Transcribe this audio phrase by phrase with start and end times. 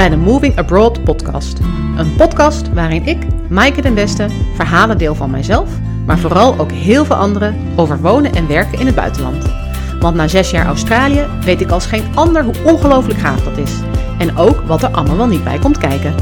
[0.00, 1.58] bij de Moving Abroad podcast.
[1.96, 3.18] Een podcast waarin ik,
[3.48, 5.68] Maaike den Beste, verhalen deel van mijzelf,
[6.06, 9.44] maar vooral ook heel veel anderen over wonen en werken in het buitenland.
[9.98, 13.72] Want na zes jaar Australië weet ik als geen ander hoe ongelooflijk gaaf dat is.
[14.18, 16.14] En ook wat er allemaal wel niet bij komt kijken.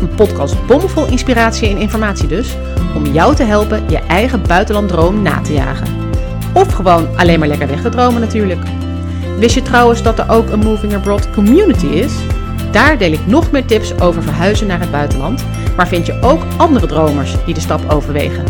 [0.00, 2.56] Een podcast bomvol inspiratie en informatie dus,
[2.94, 5.88] om jou te helpen je eigen buitenlanddroom na te jagen.
[6.54, 8.60] Of gewoon alleen maar lekker weg te dromen natuurlijk.
[9.38, 12.12] Wist je trouwens dat er ook een Moving Abroad community is?
[12.72, 15.44] Daar deel ik nog meer tips over verhuizen naar het buitenland,
[15.76, 18.44] maar vind je ook andere dromers die de stap overwegen.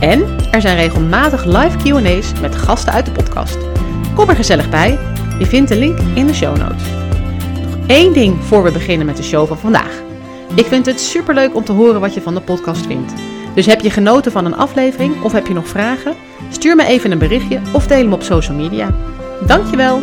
[0.00, 3.58] En er zijn regelmatig live QA's met gasten uit de podcast.
[4.14, 4.98] Kom er gezellig bij.
[5.38, 6.82] Je vindt de link in de show notes.
[7.62, 10.02] Nog één ding voor we beginnen met de show van vandaag.
[10.54, 13.12] Ik vind het superleuk om te horen wat je van de podcast vindt.
[13.54, 16.14] Dus heb je genoten van een aflevering of heb je nog vragen?
[16.50, 18.94] Stuur me even een berichtje of deel hem op social media.
[19.46, 20.00] Dankjewel!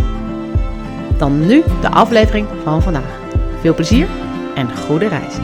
[1.17, 3.18] Dan nu de aflevering van vandaag.
[3.59, 4.07] Veel plezier
[4.55, 5.35] en goede reis.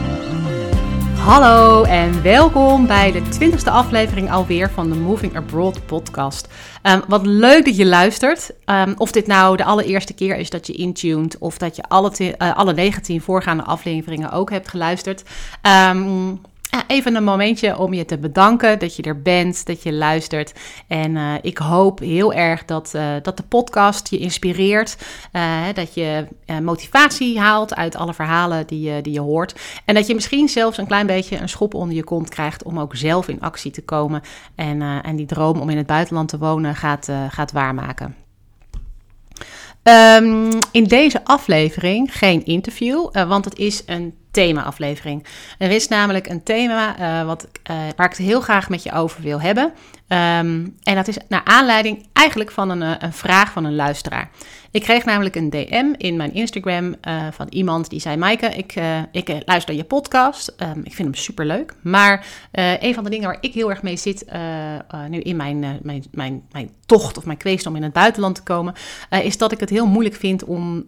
[1.18, 6.48] Hallo en welkom bij de twintigste aflevering alweer van de Moving Abroad podcast.
[6.82, 8.50] Um, wat leuk dat je luistert.
[8.64, 12.12] Um, of dit nou de allereerste keer is dat je intuned of dat je alle,
[12.20, 15.22] uh, alle 19 voorgaande afleveringen ook hebt geluisterd.
[15.90, 16.40] Um,
[16.86, 20.54] even een momentje om je te bedanken dat je er bent, dat je luistert.
[20.86, 24.96] En uh, ik hoop heel erg dat, uh, dat de podcast je inspireert.
[25.32, 26.26] Uh, dat je
[26.62, 29.60] motivatie haalt uit alle verhalen die je, die je hoort.
[29.84, 32.80] En dat je misschien zelfs een klein beetje een schop onder je kont krijgt om
[32.80, 34.22] ook zelf in actie te komen.
[34.54, 38.14] En, en die droom om in het buitenland te wonen gaat, gaat waarmaken.
[39.82, 45.26] Um, in deze aflevering geen interview, want het is een thema-aflevering.
[45.58, 48.92] Er is namelijk een thema uh, wat, uh, waar ik het heel graag met je
[48.92, 49.64] over wil hebben.
[50.08, 54.30] Um, en dat is naar aanleiding eigenlijk van een, eh, een vraag van een luisteraar.
[54.76, 58.76] Ik kreeg namelijk een DM in mijn Instagram uh, van iemand die zei: Maaike, ik,
[58.76, 60.54] uh, ik luister je podcast.
[60.58, 61.74] Um, ik vind hem super leuk.
[61.82, 64.24] Maar een van de dingen waar ik heel erg mee zit
[65.08, 68.42] nu in mijn, mijn, mijn, mijn tocht of mijn kweest om in het buitenland te
[68.42, 68.74] komen,
[69.22, 70.84] is dat ik het heel moeilijk vind om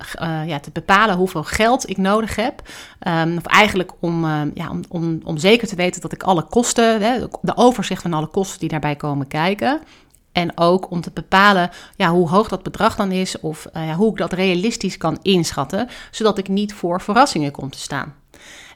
[0.47, 2.63] ja, te bepalen hoeveel geld ik nodig heb.
[3.09, 6.43] Um, of eigenlijk om, uh, ja, om, om, om zeker te weten dat ik alle
[6.43, 9.81] kosten, hè, de overzicht van alle kosten die daarbij komen kijken.
[10.39, 14.11] En ook om te bepalen ja, hoe hoog dat bedrag dan is of ja, hoe
[14.11, 18.15] ik dat realistisch kan inschatten, zodat ik niet voor verrassingen kom te staan.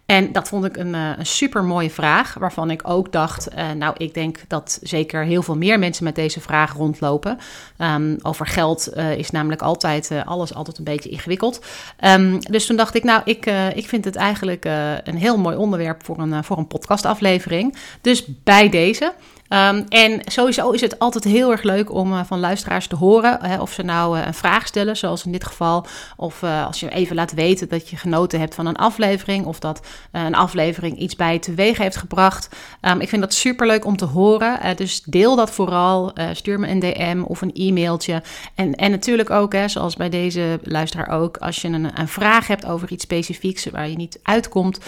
[0.06, 3.70] En dat vond ik een, eh, een super mooie vraag, waarvan ik ook dacht, uh,
[3.70, 7.38] nou, ik denk dat zeker heel veel meer mensen met deze vraag rondlopen.
[7.78, 11.64] Um, over geld is namelijk altijd, alles altijd een beetje ingewikkeld.
[12.04, 14.64] Um, dus toen dacht ik, nou, ik, ik vind het eigenlijk
[15.04, 17.76] een heel mooi onderwerp voor een, voor een podcastaflevering.
[18.00, 19.12] Dus bij deze.
[19.52, 23.38] Um, en sowieso is het altijd heel erg leuk om uh, van luisteraars te horen
[23.42, 25.86] hè, of ze nou uh, een vraag stellen, zoals in dit geval,
[26.16, 29.58] of uh, als je even laat weten dat je genoten hebt van een aflevering of
[29.58, 32.48] dat een aflevering iets bij je teweeg heeft gebracht.
[32.82, 36.68] Um, ik vind dat super leuk om te horen, dus deel dat vooral, stuur me
[36.68, 38.22] een DM of een e-mailtje.
[38.54, 42.46] En, en natuurlijk ook, hè, zoals bij deze luisteraar ook, als je een, een vraag
[42.46, 44.78] hebt over iets specifieks waar je niet uitkomt,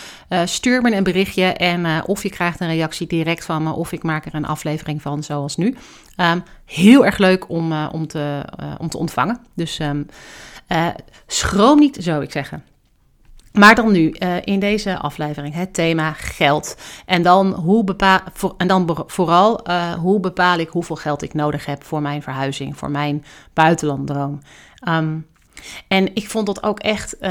[0.44, 4.02] stuur me een berichtje en of je krijgt een reactie direct van me of ik
[4.02, 4.53] maak er een aflevering
[5.00, 5.76] van, zoals nu.
[6.16, 9.40] Um, heel erg leuk om, uh, om, te, uh, om te ontvangen.
[9.54, 10.06] Dus um,
[10.68, 10.88] uh,
[11.26, 12.64] schroom niet, zou ik zeggen.
[13.52, 14.10] Maar dan nu
[14.44, 16.76] in deze aflevering het thema geld.
[17.06, 19.60] En dan, hoe bepaal, voor, en dan vooral
[19.98, 24.40] hoe bepaal ik hoeveel geld ik nodig heb voor mijn verhuizing, voor mijn buitenlanddroom.
[24.88, 25.26] Um,
[25.88, 27.28] en ik vond dat ook echt, uh,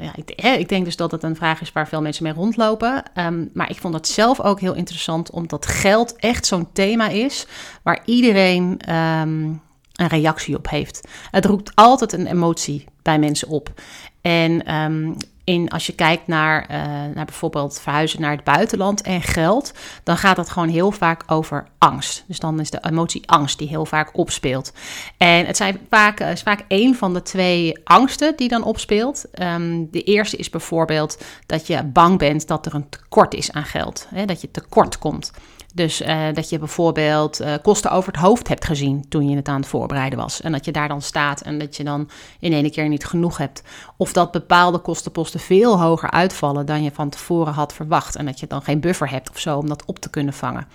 [0.00, 3.02] ja, ik, ik, denk dus dat het een vraag is waar veel mensen mee rondlopen.
[3.14, 7.46] Um, maar ik vond dat zelf ook heel interessant, omdat geld echt zo'n thema is
[7.82, 9.60] waar iedereen um,
[9.92, 11.08] een reactie op heeft.
[11.30, 13.72] Het roept altijd een emotie bij mensen op.
[14.20, 16.76] En um, in, als je kijkt naar, uh,
[17.14, 19.72] naar bijvoorbeeld verhuizen naar het buitenland en geld,
[20.02, 22.24] dan gaat het gewoon heel vaak over angst.
[22.26, 24.72] Dus dan is de emotie angst die heel vaak opspeelt.
[25.16, 29.24] En het zijn vaak, is vaak één van de twee angsten die dan opspeelt.
[29.42, 33.64] Um, de eerste is bijvoorbeeld dat je bang bent dat er een tekort is aan
[33.64, 35.30] geld, hè, dat je tekort komt.
[35.74, 39.48] Dus uh, dat je bijvoorbeeld uh, kosten over het hoofd hebt gezien toen je het
[39.48, 40.40] aan het voorbereiden was.
[40.40, 42.10] En dat je daar dan staat en dat je dan
[42.40, 43.62] in één keer niet genoeg hebt.
[43.96, 48.16] Of dat bepaalde kostenposten veel hoger uitvallen dan je van tevoren had verwacht.
[48.16, 50.66] En dat je dan geen buffer hebt of zo om dat op te kunnen vangen.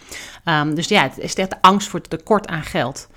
[0.46, 3.08] Um, dus ja, het is echt de angst voor het tekort aan geld.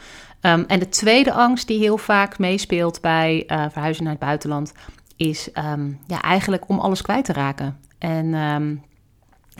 [0.40, 4.72] Um, en de tweede angst die heel vaak meespeelt bij uh, verhuizen naar het buitenland,
[5.16, 7.78] is um, ja, eigenlijk om alles kwijt te raken.
[7.98, 8.34] En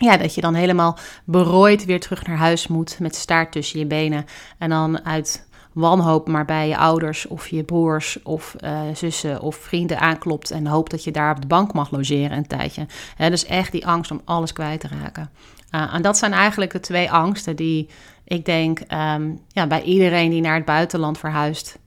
[0.01, 3.85] ja, dat je dan helemaal berooid weer terug naar huis moet met staart tussen je
[3.85, 4.25] benen.
[4.57, 9.55] En dan uit wanhoop maar bij je ouders of je broers of uh, zussen of
[9.55, 12.85] vrienden aanklopt en hoopt dat je daar op de bank mag logeren een tijdje.
[13.17, 15.29] Dus echt die angst om alles kwijt te raken.
[15.71, 17.89] Uh, en dat zijn eigenlijk de twee angsten die
[18.23, 21.79] ik denk um, ja, bij iedereen die naar het buitenland verhuist,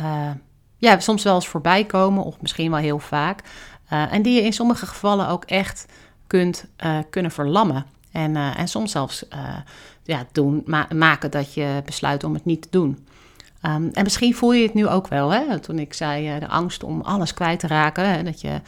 [0.00, 0.30] uh,
[0.76, 3.42] ja, soms wel eens voorbij komen, of misschien wel heel vaak.
[3.88, 5.86] En die je in sommige gevallen ook echt
[6.30, 6.64] kunt
[7.10, 7.86] kunnen verlammen.
[8.12, 9.24] En, en soms zelfs
[10.02, 13.06] ja, doen, ma maken dat je besluit om het niet te doen.
[13.62, 15.58] Um, en misschien voel je het nu ook wel, hè?
[15.58, 18.24] toen ik zei de angst om alles kwijt te raken.
[18.24, 18.60] Dat je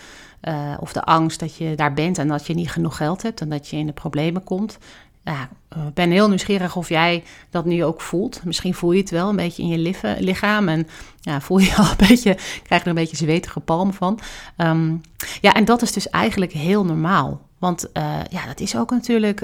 [0.80, 3.48] of de angst dat je daar bent en dat je niet genoeg geld hebt en
[3.48, 4.78] dat je in de problemen komt.
[5.24, 5.48] Ja,
[5.86, 8.44] ik ben heel nieuwsgierig of jij dat nu ook voelt.
[8.44, 10.88] Misschien voel je het wel een beetje in je lichaam en
[11.20, 14.18] ja, voel je al een beetje, krijg je er een beetje zwetige palm van.
[14.56, 15.00] Um,
[15.40, 17.40] ja, en dat is dus eigenlijk heel normaal.
[17.62, 19.42] Want uh, ja, dat is ook natuurlijk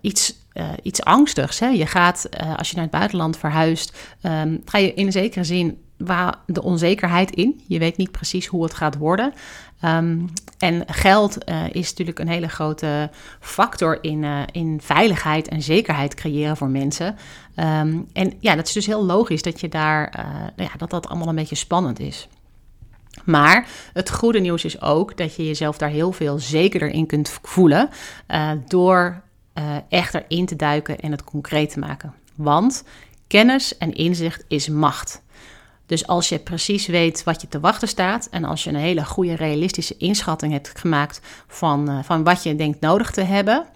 [0.00, 1.58] iets uh, iets angstigs.
[1.58, 1.66] Hè?
[1.66, 5.78] Je gaat, als je naar het buitenland verhuist, um, ga je in een zekere zin
[5.96, 7.60] waar de onzekerheid in.
[7.66, 9.32] Je weet niet precies hoe het gaat worden.
[9.84, 10.28] Um,
[10.58, 11.38] en geld
[11.72, 13.10] is natuurlijk een hele grote
[13.40, 17.16] factor in, in veiligheid en zekerheid creëren voor mensen.
[17.56, 21.28] Um, en ja, dat is dus heel logisch dat je daar, ja, dat dat allemaal
[21.28, 22.28] een beetje spannend is.
[23.24, 27.38] Maar het goede nieuws is ook dat je jezelf daar heel veel zekerder in kunt
[27.42, 27.88] voelen
[28.28, 29.22] uh, door
[29.58, 32.14] uh, echt erin te duiken en het concreet te maken.
[32.36, 32.84] Want
[33.26, 35.22] kennis en inzicht is macht.
[35.86, 39.04] Dus als je precies weet wat je te wachten staat en als je een hele
[39.04, 43.66] goede realistische inschatting hebt gemaakt van, uh, van wat je denkt nodig te hebben,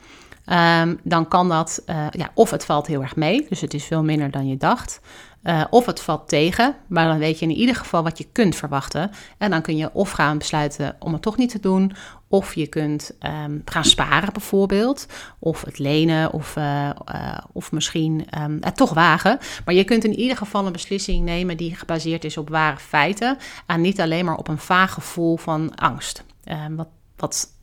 [0.80, 4.02] um, dan kan dat, ja, of het valt heel erg mee, dus het is veel
[4.02, 5.00] minder dan je dacht.
[5.48, 8.56] Uh, of het valt tegen, maar dan weet je in ieder geval wat je kunt
[8.56, 9.10] verwachten.
[9.38, 11.92] En dan kun je of gaan besluiten om het toch niet te doen,
[12.28, 15.06] of je kunt um, gaan sparen bijvoorbeeld,
[15.38, 19.38] of het lenen, of, uh, uh, of misschien um, het toch wagen.
[19.64, 23.38] Maar je kunt in ieder geval een beslissing nemen die gebaseerd is op ware feiten
[23.66, 26.24] en niet alleen maar op een vaag gevoel van angst.
[26.44, 27.56] Um, wat, wat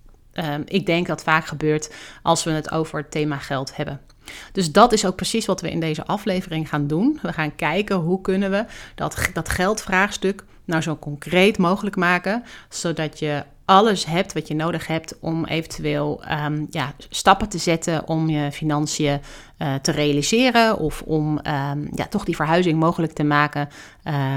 [0.65, 4.01] ik denk dat vaak gebeurt als we het over het thema geld hebben.
[4.51, 7.19] Dus dat is ook precies wat we in deze aflevering gaan doen.
[7.21, 13.19] We gaan kijken hoe kunnen we dat, dat geldvraagstuk nou zo concreet mogelijk maken, zodat
[13.19, 18.29] je alles hebt wat je nodig hebt om eventueel um, ja, stappen te zetten om
[18.29, 19.19] je financiën
[19.57, 23.69] uh, te realiseren of om um, ja, toch die verhuizing mogelijk te maken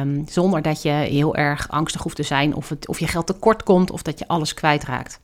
[0.00, 3.62] um, zonder dat je heel erg angstig hoeft te zijn of, of je geld tekort
[3.62, 5.20] komt of dat je alles kwijtraakt.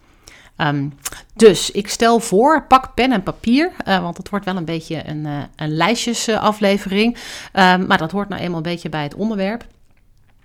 [0.56, 0.98] Um,
[1.34, 5.08] dus ik stel voor, pak pen en papier, uh, want het wordt wel een beetje
[5.08, 7.16] een, uh, een lijstjesaflevering.
[7.52, 9.66] Um, maar dat hoort nou eenmaal een beetje bij het onderwerp.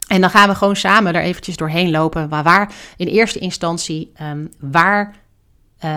[0.08, 2.30] En dan gaan we gewoon samen er eventjes doorheen lopen.
[2.30, 5.16] Maar waar in eerste instantie, um, waar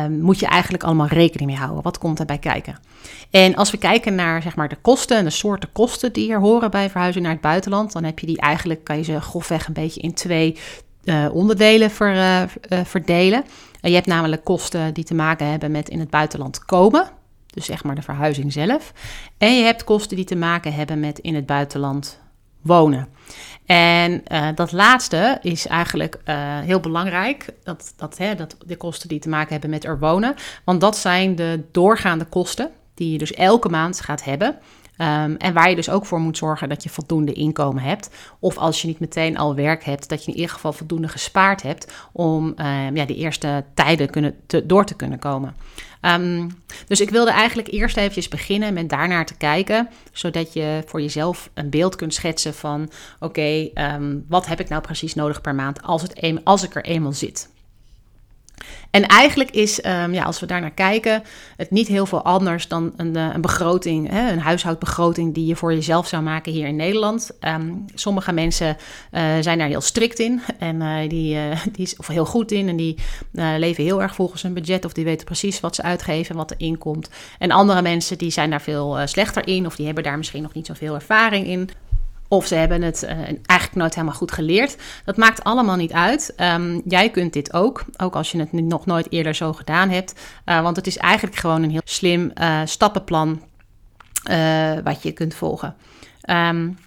[0.09, 1.83] moet je eigenlijk allemaal rekening mee houden?
[1.83, 2.79] Wat komt erbij kijken?
[3.31, 6.41] En als we kijken naar zeg maar, de kosten en de soorten kosten die hier
[6.41, 9.67] horen bij verhuizing naar het buitenland, dan heb je die eigenlijk, kan je ze grofweg
[9.67, 10.59] een beetje in twee
[11.05, 12.43] uh, onderdelen ver, uh,
[12.85, 13.45] verdelen.
[13.81, 17.11] je hebt namelijk kosten die te maken hebben met in het buitenland komen.
[17.47, 18.93] Dus zeg maar de verhuizing zelf.
[19.39, 22.21] En je hebt kosten die te maken hebben met in het buitenland
[22.61, 23.09] wonen.
[23.67, 24.23] En
[24.55, 26.19] dat laatste is eigenlijk
[26.65, 27.47] heel belangrijk.
[27.65, 30.35] Dat, dat, hè, dat de kosten die te maken hebben met er wonen.
[30.65, 34.59] Want dat zijn de doorgaande kosten die je dus elke maand gaat hebben.
[35.03, 38.11] Um, en waar je dus ook voor moet zorgen dat je voldoende inkomen hebt.
[38.39, 41.63] Of als je niet meteen al werk hebt, dat je in ieder geval voldoende gespaard
[41.63, 45.55] hebt om um, ja, de eerste tijden kunnen door te kunnen komen.
[46.01, 51.01] Um, dus ik wilde eigenlijk eerst eventjes beginnen met daarnaar te kijken, zodat je voor
[51.01, 52.91] jezelf een beeld kunt schetsen van:
[53.21, 53.69] oké,
[54.29, 57.52] wat heb ik nou precies nodig per maand als, het als ik er eenmaal zit.
[58.91, 61.23] En eigenlijk is, um, ja, als we daar naar kijken,
[61.57, 65.57] het niet heel veel anders dan een, eh, een begroting, hè, een huishoudbegroting die je
[65.57, 67.31] voor jezelf zou maken hier in Nederland.
[67.41, 68.77] Um, sommige mensen
[69.13, 71.39] uh, zijn daar heel strikt in en uh, die,
[71.73, 72.99] die is of heel goed in en die
[73.33, 76.51] leven heel erg volgens hun budget of die weten precies wat ze uitgeven en wat
[76.51, 77.11] er inkomt.
[77.39, 80.55] En andere mensen die zijn daar veel slechter in of die hebben daar misschien nog
[80.55, 81.71] niet zoveel ervaring in.
[82.33, 84.77] Of ze hebben het uh, eigenlijk nooit helemaal goed geleerd.
[85.05, 86.35] Dat maakt allemaal niet uit.
[86.37, 90.21] Um, jij kunt dit ook, ook als je het nog nooit eerder zo gedaan hebt.
[90.47, 93.43] Uh, want het is eigenlijk gewoon een heel slim uh, stappenplan
[94.85, 95.75] wat je kunt volgen.
[96.31, 96.79] Um,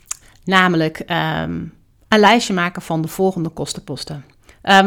[0.43, 1.73] namelijk um,
[2.07, 4.25] een lijstje maken van de volgende kostenposten.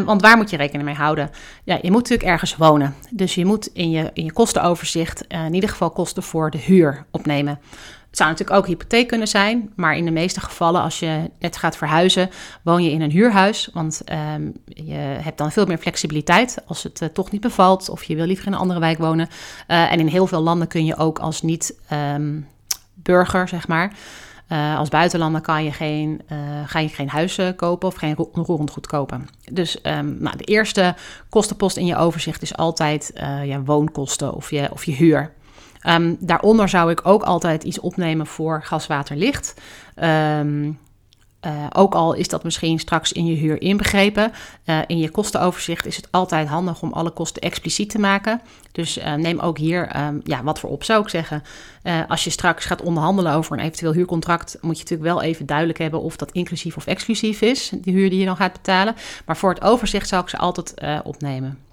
[0.05, 1.31] Want waar moet je rekening mee houden?
[1.65, 2.95] Ja, je moet natuurlijk ergens wonen.
[3.11, 7.05] Dus je moet in je, in je kostenoverzicht in ieder geval kosten voor de huur
[7.11, 7.61] opnemen.
[8.09, 11.57] Het zou natuurlijk ook hypotheek kunnen zijn, maar in de meeste gevallen, als je net
[11.57, 12.31] gaat verhuizen,
[12.63, 13.69] woon je in een huurhuis.
[13.73, 14.03] Want
[14.35, 18.17] um, je hebt dan veel meer flexibiliteit als het uh, toch niet bevalt of je
[18.17, 19.29] wil liever in een andere wijk wonen.
[19.69, 23.93] Uh, en in heel veel landen kun je ook als niet-burger, ehm, zeg maar,
[24.77, 26.23] als buitenlander kan je geen,
[26.67, 29.29] ga je geen huis kopen of geen roerend goed kopen.
[29.53, 30.95] Dus um, nou, de eerste
[31.29, 33.11] kostenpost in je overzicht is altijd
[33.45, 35.33] ja, woonkosten of je, of je huur.
[35.87, 39.55] Um, daaronder zou ik ook altijd iets opnemen voor gas, water, licht.
[40.03, 40.79] Um,
[41.47, 44.33] uh, ook al is dat misschien straks in je huur inbegrepen,
[44.65, 48.41] uh, in je kostenoverzicht is het altijd handig om alle kosten expliciet te maken.
[48.73, 51.43] Dus uh, neem ook hier um, ja, wat voor op, zou ik zeggen.
[52.09, 55.79] als je straks gaat onderhandelen over een eventueel huurcontract, moet je natuurlijk wel even duidelijk
[55.79, 58.95] hebben of dat inclusief of exclusief is, die huur die je dan gaat betalen.
[59.27, 61.68] Maar voor het overzicht zou ik ze altijd opnemen.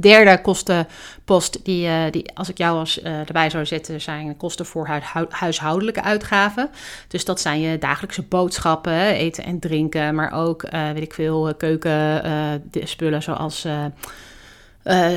[0.00, 4.66] Derde kostenpost, die, uh, die als ik jou als, uh, erbij zou zetten, zijn kosten
[4.66, 4.88] voor
[5.28, 6.70] huishoudelijke uitgaven.
[7.08, 11.54] Dus dat zijn je dagelijkse boodschappen, eten en drinken, maar ook, uh, weet ik veel,
[11.54, 13.66] keukenspullen zoals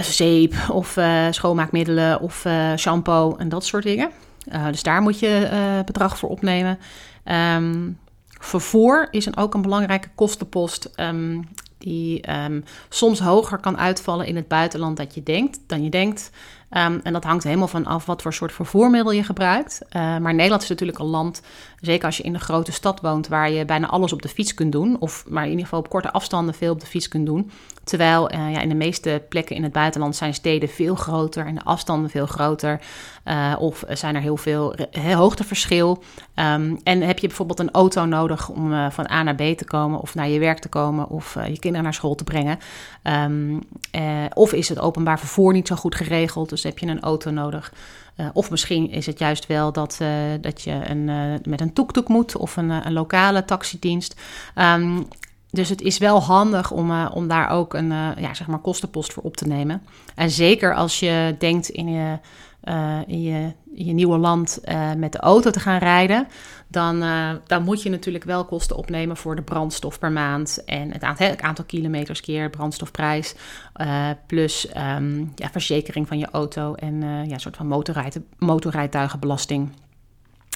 [0.01, 0.97] zeep of
[1.31, 2.45] schoonmaakmiddelen of
[2.75, 4.09] shampoo en dat soort dingen.
[4.71, 5.49] dus daar moet je
[5.85, 6.79] bedrag voor opnemen.
[7.55, 7.99] Um,
[8.39, 10.89] vervoer is een, ook een belangrijke kostenpost.
[10.95, 11.47] Um,
[11.77, 16.29] die um, soms hoger kan uitvallen in het buitenland dat je denkt, dan je denkt.
[16.71, 19.81] Um, en dat hangt helemaal van af wat voor soort vervoermiddel je gebruikt.
[19.81, 21.41] Uh, maar Nederland is natuurlijk een land,
[21.81, 24.53] zeker als je in een grote stad woont, waar je bijna alles op de fiets
[24.53, 24.99] kunt doen.
[24.99, 27.51] Of maar in ieder geval op korte afstanden veel op de fiets kunt doen.
[27.87, 31.55] Terwijl uh, ja, in de meeste plekken in het buitenland zijn steden veel groter en
[31.55, 32.81] de afstanden veel groter.
[33.25, 36.03] Uh, of zijn er heel veel hoogteverschil.
[36.35, 39.99] Um, en heb je bijvoorbeeld een auto nodig om van A naar B te komen
[39.99, 42.59] of naar je werk te komen of je kinderen naar school te brengen.
[43.03, 43.63] Um,
[44.33, 47.73] of is het openbaar vervoer niet zo goed geregeld, dus heb je een auto nodig.
[48.33, 50.01] of misschien is het juist wel dat,
[50.41, 51.05] dat je een,
[51.43, 54.21] met een toektoek moet of een, een lokale taxidienst.
[54.55, 55.07] Um,
[55.51, 58.59] dus het is wel handig om, uh, om daar ook een uh, ja, zeg maar
[58.59, 59.81] kostenpost voor op te nemen.
[60.15, 62.19] En zeker als je denkt in je,
[63.07, 64.61] in je, je nieuwe land
[64.97, 66.27] met de auto te gaan rijden,
[66.67, 67.03] dan,
[67.45, 71.37] dan moet je natuurlijk wel kosten opnemen voor de brandstof per maand en het aantal,
[71.37, 73.35] aantal kilometers keer brandstofprijs,
[74.25, 79.69] plus um, ja, verzekering van je auto en ja, een soort van motorrijd, motorrijtuigenbelasting.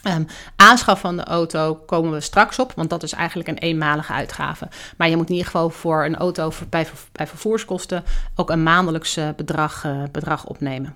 [0.07, 4.13] Um, aanschaf van de auto komen we straks op, want dat is eigenlijk een eenmalige
[4.13, 4.67] uitgave.
[4.97, 8.03] Maar je moet in ieder geval voor een auto bij, bij vervoerskosten
[8.35, 10.95] ook een maandelijks bedrag, uh, bedrag opnemen.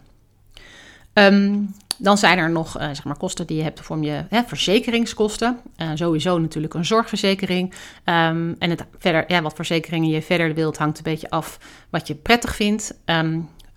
[1.14, 4.42] Um, dan zijn er nog uh, zeg maar kosten die je hebt voor je hè,
[4.48, 5.60] verzekeringskosten.
[5.94, 7.74] Sowieso natuurlijk een zorgverzekering.
[8.06, 11.58] Um, en het verder, ja, wat verzekeringen je verder wilt, hangt een beetje af
[11.90, 12.94] wat je prettig vindt.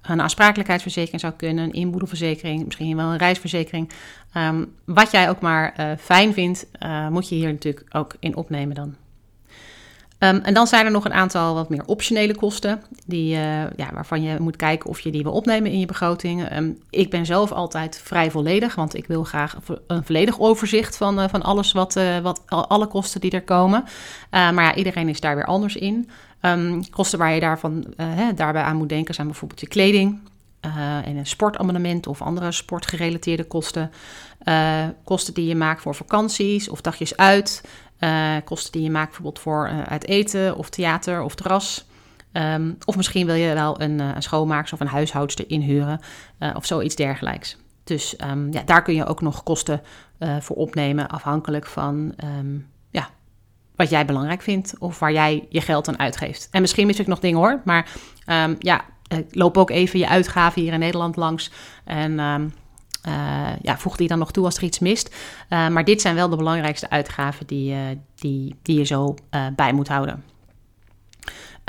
[0.03, 3.91] Een aansprakelijkheidsverzekering zou kunnen, een inboedelverzekering, misschien wel een reisverzekering.
[4.37, 8.37] Um, wat jij ook maar uh, fijn vindt, uh, moet je hier natuurlijk ook in
[8.37, 8.95] opnemen dan.
[10.19, 13.91] Um, en dan zijn er nog een aantal wat meer optionele kosten, die, uh, ja,
[13.93, 16.57] waarvan je moet kijken of je die wil opnemen in je begroting.
[16.57, 21.31] Um, ik ben zelf altijd vrij volledig, want ik wil graag een volledig overzicht van,
[21.31, 23.85] van alles wat, wat alle kosten die er komen.
[24.31, 26.11] maar ja, iedereen is daar weer anders in.
[26.43, 30.21] Um, kosten waar je daarvan, hè, daarbij aan moet denken zijn bijvoorbeeld je kleding
[30.67, 33.91] uh, en een sportabonnement of andere sportgerelateerde kosten.
[34.45, 37.63] Uh, kosten die je maakt voor vakanties of dagjes uit.
[38.45, 41.87] kosten die je maakt bijvoorbeeld voor uit eten of theater of terras.
[42.33, 46.01] Um, of misschien wil je wel een, een schoonmaakster of een huishoudster inhuren
[46.55, 47.57] of zoiets dergelijks.
[47.85, 49.83] Dus um, ja, daar kun je ook nog kosten
[50.41, 52.15] voor opnemen afhankelijk van
[53.79, 56.49] wat jij belangrijk vindt of waar jij je geld aan uitgeeft.
[56.51, 57.91] En misschien mis ik nog dingen hoor, maar
[58.27, 58.85] um, ja,
[59.31, 61.51] loop ook even je uitgaven hier in Nederland langs
[61.85, 62.53] en um,
[63.09, 65.17] uh, ja, voeg die dan nog toe als er iets mist.
[65.51, 67.77] Uh, maar dit zijn wel de belangrijkste uitgaven die,
[68.15, 69.15] die, die je zo
[69.57, 70.25] bij moet houden.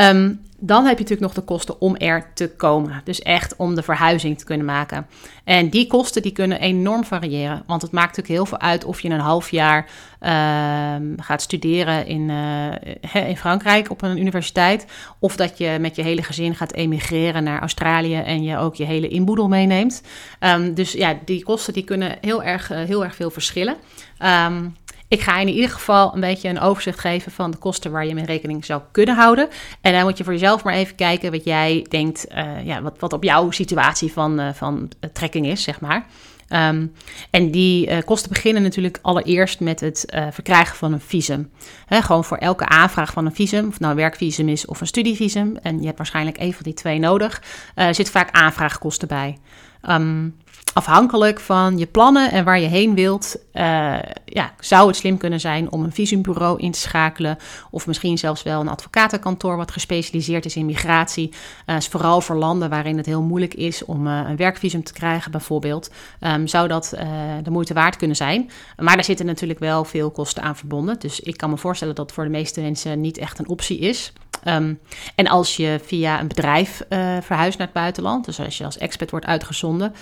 [0.01, 3.01] Um, dan heb je natuurlijk nog de kosten om er te komen.
[3.03, 5.08] Dus echt om de verhuizing te kunnen maken.
[5.44, 7.63] En die kosten die kunnen enorm variëren.
[7.68, 9.86] Want het maakt natuurlijk heel veel uit of je een half jaar
[10.22, 14.86] uh, gaat studeren in, uh, in Frankrijk op een universiteit.
[15.20, 18.86] Of dat je met je hele gezin gaat emigreren naar Australië en je ook je
[18.86, 20.01] hele inboedel meeneemt.
[20.39, 23.75] Um, dus ja, die kosten die kunnen heel erg, uh, heel erg veel verschillen.
[25.10, 28.13] Ik ga in ieder geval een beetje een overzicht geven van de kosten waar je
[28.13, 29.50] mee rekening zou kunnen houden.
[29.82, 33.00] En dan moet je voor jezelf maar even kijken wat jij denkt, uh, ja, wat,
[33.00, 36.06] wat op jouw situatie van, uh, van trekking is, zeg maar.
[36.50, 36.94] Um,
[37.30, 41.51] en die uh, kosten beginnen natuurlijk allereerst met het verkrijgen van een visum.
[41.89, 45.58] Gewoon voor elke aanvraag van een visum, of nou een werkvisum is of een studievisum,
[45.62, 47.42] en je hebt waarschijnlijk een van die twee nodig,
[47.75, 49.38] uh, zit vaak aanvraagkosten bij.
[49.89, 50.36] Um,
[50.74, 55.39] afhankelijk van je plannen en waar je heen wilt, uh, ja, zou het slim kunnen
[55.39, 57.38] zijn om een visumbureau in te schakelen.
[57.72, 61.34] Of misschien zelfs wel een advocatenkantoor wat gespecialiseerd is in migratie.
[61.65, 65.32] Uh, vooral voor landen waarin het heel moeilijk is om uh, een werkvisum te krijgen,
[65.32, 65.89] bijvoorbeeld.
[66.22, 66.94] Um, zou dat
[67.44, 68.50] de moeite waard kunnen zijn.
[68.77, 71.00] Maar daar zitten natuurlijk wel veel kosten aan verbonden.
[71.00, 74.13] Dus ik kan me voorstellen dat voor de meeste mensen niet echt een optie is.
[74.46, 74.79] Um,
[75.15, 78.77] en als je via een bedrijf uh, verhuist naar het buitenland, dus als je als
[78.77, 79.93] expert wordt uitgezonden,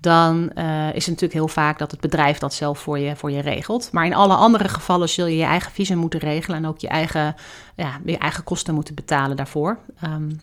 [0.00, 3.30] dan uh, is het natuurlijk heel vaak dat het bedrijf dat zelf voor je, voor
[3.30, 3.88] je regelt.
[3.92, 6.88] Maar in alle andere gevallen zul je je eigen visum moeten regelen en ook je
[6.88, 7.34] eigen,
[7.76, 9.78] ja, je eigen kosten moeten betalen daarvoor.
[10.04, 10.40] Um,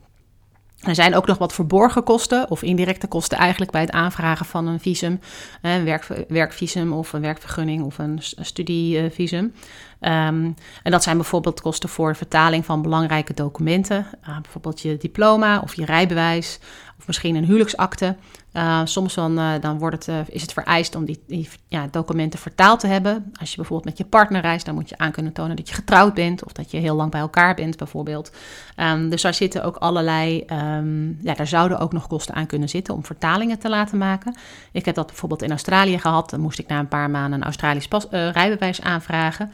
[0.84, 4.68] er zijn ook nog wat verborgen kosten of indirecte kosten eigenlijk bij het aanvragen van
[4.68, 5.20] een visum,
[5.62, 9.54] een werk, werkvisum of een werkvergunning of een studievisum.
[10.00, 15.60] Um, en dat zijn bijvoorbeeld kosten voor vertaling van belangrijke documenten, uh, bijvoorbeeld je diploma
[15.60, 16.60] of je rijbewijs
[17.04, 18.16] of misschien een huwelijksakte.
[18.54, 22.80] Uh, soms dan, uh, dan wordt het, is het vereist om die, ja, documenten vertaald
[22.80, 23.34] te hebben.
[23.40, 25.76] Als je bijvoorbeeld met je partner reist, dan moet je aan kunnen tonen dat je
[25.76, 28.32] getrouwd bent of dat je heel lang bij elkaar bent, bijvoorbeeld.
[28.78, 30.46] Um, dus daar zitten ook allerlei,
[30.78, 34.36] um, ja, daar zouden ook nog kosten aan kunnen zitten om vertalingen te laten maken.
[34.72, 36.30] Ik heb dat bijvoorbeeld in Australië gehad.
[36.30, 39.52] Dan moest ik na een paar maanden een Australisch pas, rijbewijs aanvragen.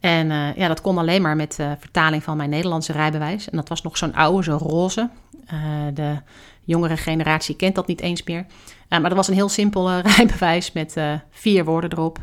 [0.00, 3.50] En uh, ja, dat kon alleen maar met uh, vertaling van mijn Nederlandse rijbewijs.
[3.50, 5.10] En dat was nog zo'n oude, zo'n roze.
[5.52, 5.60] Uh,
[5.94, 6.16] de
[6.64, 8.46] jongere generatie kent dat niet eens meer.
[8.88, 10.96] maar dat was een heel simpel rijbewijs met
[11.30, 12.18] vier woorden erop.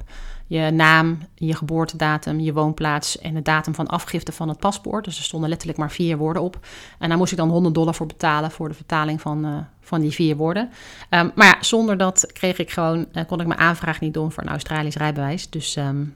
[0.48, 5.06] Je naam, je geboortedatum, je woonplaats en de datum van afgifte van het paspoort.
[5.06, 6.60] Dus er stonden letterlijk maar vier woorden op.
[7.00, 10.12] En daar moest ik dan 100 dollar voor betalen voor de vertaling van, van die
[10.12, 10.70] vier woorden.
[11.10, 14.44] Um, maar ja, zonder dat kreeg ik gewoon, kon ik mijn aanvraag niet doen voor
[14.44, 15.50] een Australisch rijbewijs.
[15.50, 16.14] Dus um,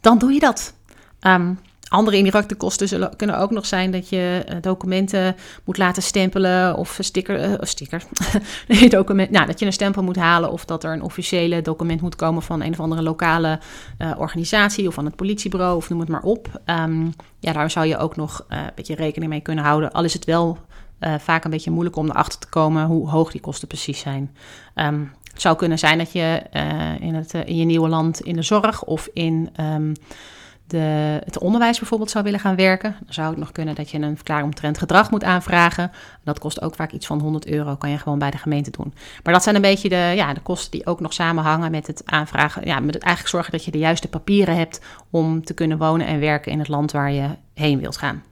[0.00, 0.74] dan doe je dat.
[1.20, 1.58] Um,
[1.90, 6.76] andere indirecte kosten zullen, kunnen ook nog zijn dat je uh, documenten moet laten stempelen
[6.76, 8.02] of sticker, uh, sticker.
[8.88, 12.16] document, nou, dat je een stempel moet halen of dat er een officiële document moet
[12.16, 13.60] komen van een of andere lokale
[13.98, 16.60] uh, organisatie of van het politiebureau of noem het maar op.
[16.66, 19.92] Um, ja, daar zou je ook nog een beetje rekening mee kunnen houden.
[19.92, 20.58] Al is het wel
[21.18, 24.36] vaak een beetje moeilijk om erachter te komen hoe hoog die kosten precies zijn.
[24.74, 28.20] Um, het zou kunnen zijn dat je uh, in, het, uh, in je nieuwe land
[28.20, 29.92] in de zorg of in um,
[30.70, 32.96] de, het onderwijs bijvoorbeeld zou willen gaan werken.
[33.04, 35.90] Dan zou het nog kunnen dat je een verklaring omtrent gedrag moet aanvragen.
[36.24, 38.94] Dat kost ook vaak iets van 100 euro, kan je gewoon bij de gemeente doen.
[39.22, 42.02] Maar dat zijn een beetje de, ja, de kosten die ook nog samenhangen met het
[42.04, 42.66] aanvragen.
[42.66, 46.06] Ja, met het eigenlijk zorgen dat je de juiste papieren hebt om te kunnen wonen
[46.06, 48.22] en werken in het land waar je heen wilt gaan.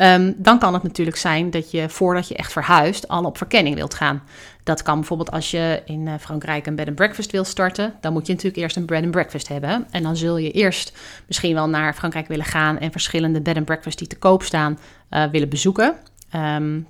[0.00, 3.74] Um, dan kan het natuurlijk zijn dat je voordat je echt verhuist al op verkenning
[3.74, 4.22] wilt gaan.
[4.68, 7.94] Dat kan bijvoorbeeld als je in uh, Frankrijk een bed and breakfast wil starten.
[8.00, 9.86] Dan moet je natuurlijk eerst een bed and breakfast hebben.
[9.90, 10.92] En dan zul je eerst
[11.26, 14.78] misschien wel naar Frankrijk willen gaan en verschillende bed and breakfast die te koop staan
[15.10, 15.94] uh, willen bezoeken.
[16.34, 16.86] Um,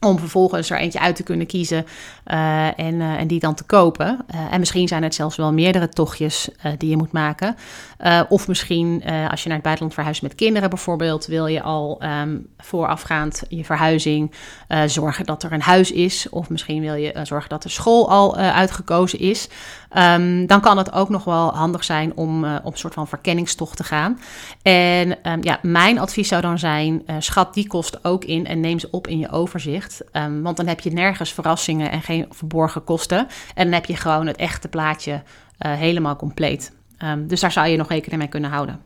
[0.00, 1.84] om vervolgens er eentje uit te kunnen kiezen
[2.26, 4.18] uh, en, en die dan te kopen.
[4.50, 7.56] En misschien zijn het zelfs wel meerdere tochtjes die je moet maken.
[8.28, 12.46] Of misschien als je naar het buitenland verhuist met kinderen bijvoorbeeld, wil je al um,
[12.58, 14.32] voorafgaand je verhuizing
[14.86, 16.28] zorgen dat er een huis is.
[16.28, 19.48] Of misschien wil je zorgen dat de school al uitgekozen is.
[19.96, 23.76] Um, dan kan het ook nog wel handig zijn om op een soort van verkenningstocht
[23.76, 24.20] te gaan.
[24.62, 28.78] En um, ja, mijn advies zou dan zijn: schat die kosten ook in en neem
[28.78, 30.02] ze op in je overzicht.
[30.42, 33.26] Want dan heb je nergens verrassingen en geen verborgen kosten.
[33.54, 35.22] En dan heb je gewoon het echte plaatje
[35.58, 36.72] helemaal compleet.
[36.98, 38.80] Um, dus daar zou je nog rekening mee kunnen houden.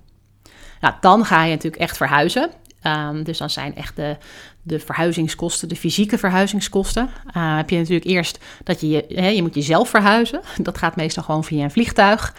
[0.80, 2.50] Nou, dan ga je natuurlijk echt verhuizen.
[2.82, 4.16] Um, dus dan zijn echt de,
[4.62, 7.08] de verhuizingskosten, de fysieke verhuizingskosten.
[7.36, 10.40] Uh, heb je natuurlijk eerst dat je, je, je moet jezelf verhuizen.
[10.62, 12.34] Dat gaat meestal gewoon via een vliegtuig.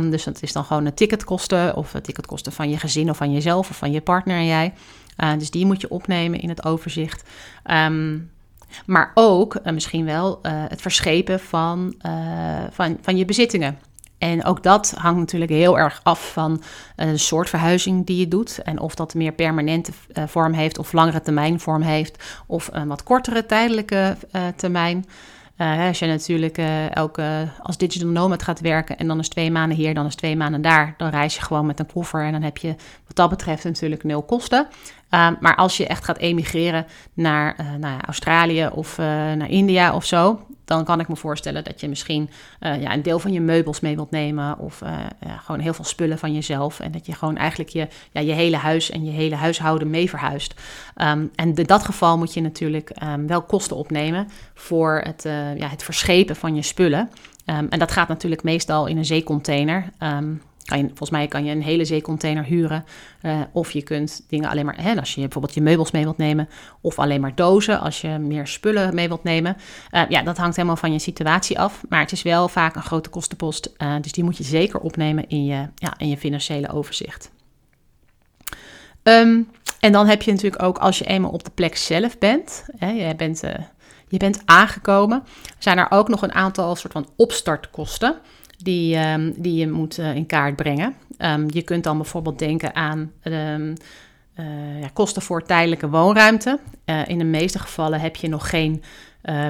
[0.00, 3.32] Dus dat is dan gewoon de ticketkosten of de ticketkosten van je gezin of van
[3.32, 4.72] jezelf of van je partner en jij.
[5.38, 7.28] Dus die moet je opnemen in het overzicht.
[8.86, 11.94] Maar ook uh, misschien wel uh, het verschepen van,
[12.70, 13.78] van, van je bezittingen.
[14.22, 16.62] En ook dat hangt natuurlijk heel erg af van
[16.96, 18.62] een soort verhuizing die je doet.
[18.62, 19.92] En of dat meer permanente
[20.26, 22.42] vorm heeft of langere termijn vorm heeft.
[22.46, 24.16] Of een wat kortere tijdelijke
[24.56, 25.04] termijn.
[25.58, 26.58] Uh, als je natuurlijk
[26.90, 30.36] elke, als digital nomad gaat werken en dan is twee maanden hier, dan is twee
[30.36, 32.74] maanden daar, dan reis je gewoon met een koffer en dan heb je
[33.06, 34.66] wat dat betreft natuurlijk nul kosten.
[35.10, 40.04] Uh, maar als je echt gaat emigreren naar nou ja, Australië of naar India of
[40.04, 42.30] zo, dan kan ik me voorstellen dat je misschien
[42.60, 44.58] uh, ja, een deel van je meubels mee wilt nemen.
[44.58, 46.80] Of uh, ja, gewoon heel veel spullen van jezelf.
[46.80, 50.08] En dat je gewoon eigenlijk je, ja, je hele huis en je hele huishouden mee
[50.08, 50.54] verhuist.
[50.96, 55.22] Um, en in dat geval moet je natuurlijk um, wel kosten opnemen voor het,
[55.56, 57.10] ja, het verschepen van je spullen.
[57.46, 59.84] Um, en dat gaat natuurlijk meestal in een zeecontainer.
[60.64, 62.84] Volgens mij kan je een hele zeecontainer huren.
[63.22, 66.16] Uh, of je kunt dingen alleen maar, hè, als je bijvoorbeeld je meubels mee wilt
[66.16, 66.48] nemen.
[66.80, 69.56] Of alleen maar dozen als je meer spullen mee wilt nemen.
[69.90, 71.82] Uh, ja, dat hangt helemaal van je situatie af.
[71.88, 73.72] Maar het is wel vaak een grote kostenpost.
[73.78, 77.30] Uh, dus die moet je zeker opnemen in je, ja, in je financiële overzicht.
[79.02, 79.48] Um,
[79.80, 82.64] en dan heb je natuurlijk ook als je eenmaal op de plek zelf bent.
[82.78, 83.40] Hè, je, bent
[84.08, 85.24] je bent aangekomen.
[85.58, 88.16] Zijn er ook nog een aantal soort van opstartkosten
[88.62, 90.94] die, um, die je moet uh, in kaart brengen.
[91.18, 93.74] Um, je kunt dan bijvoorbeeld denken aan um,
[94.38, 96.58] uh, ja, kosten voor tijdelijke woonruimte.
[96.86, 98.82] Uh, in de meeste gevallen heb je nog geen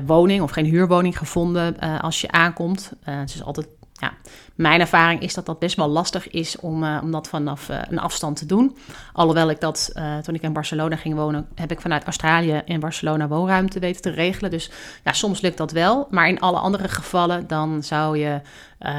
[0.06, 2.92] woning of geen huurwoning gevonden als je aankomt.
[3.04, 3.66] het is altijd
[4.02, 4.12] ja,
[4.54, 7.78] mijn ervaring is dat dat best wel lastig is om, uh, om dat vanaf uh,
[7.88, 8.76] een afstand te doen.
[9.12, 12.80] Alhoewel ik dat uh, toen ik in Barcelona ging wonen, heb ik vanuit Australië in
[12.80, 14.50] Barcelona woonruimte weten te regelen.
[14.50, 14.70] Dus
[15.04, 16.06] ja, soms lukt dat wel.
[16.10, 18.40] Maar in alle andere gevallen, dan zou je,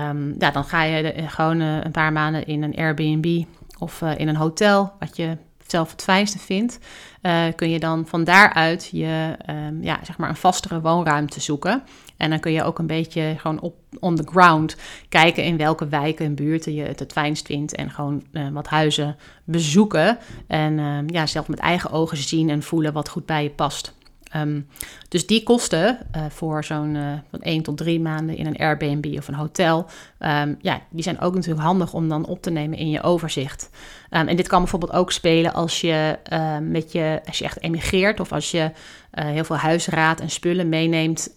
[0.10, 3.44] um, ja, dan ga je de, gewoon een paar maanden in een Airbnb
[3.80, 5.38] of in een hotel, wat je
[5.74, 6.80] zelf het fijnste vindt,
[7.22, 11.84] uh, kun je dan van daaruit je, um, ja, zeg maar een vastere woonruimte zoeken.
[12.18, 14.76] En dan kun je ook een beetje gewoon op on the ground
[15.10, 17.76] kijken in welke wijken en buurten je het het fijnst vindt.
[17.76, 20.18] En gewoon uh, wat huizen bezoeken.
[20.48, 23.94] En uh, ja, zelf met eigen ogen zien en voelen wat goed bij je past.
[24.36, 24.68] Um,
[25.08, 29.18] dus die kosten uh, voor zo'n uh, van 1 tot 3 maanden in een Airbnb
[29.18, 29.86] of een hotel,
[30.20, 33.70] um, ja, die zijn ook natuurlijk handig om dan op te nemen in je overzicht.
[34.12, 36.18] Um, en dit kan bijvoorbeeld ook spelen als je,
[36.62, 38.72] met je, als je echt emigreert of als je
[39.14, 41.34] uh, heel veel huisraad en spullen meeneemt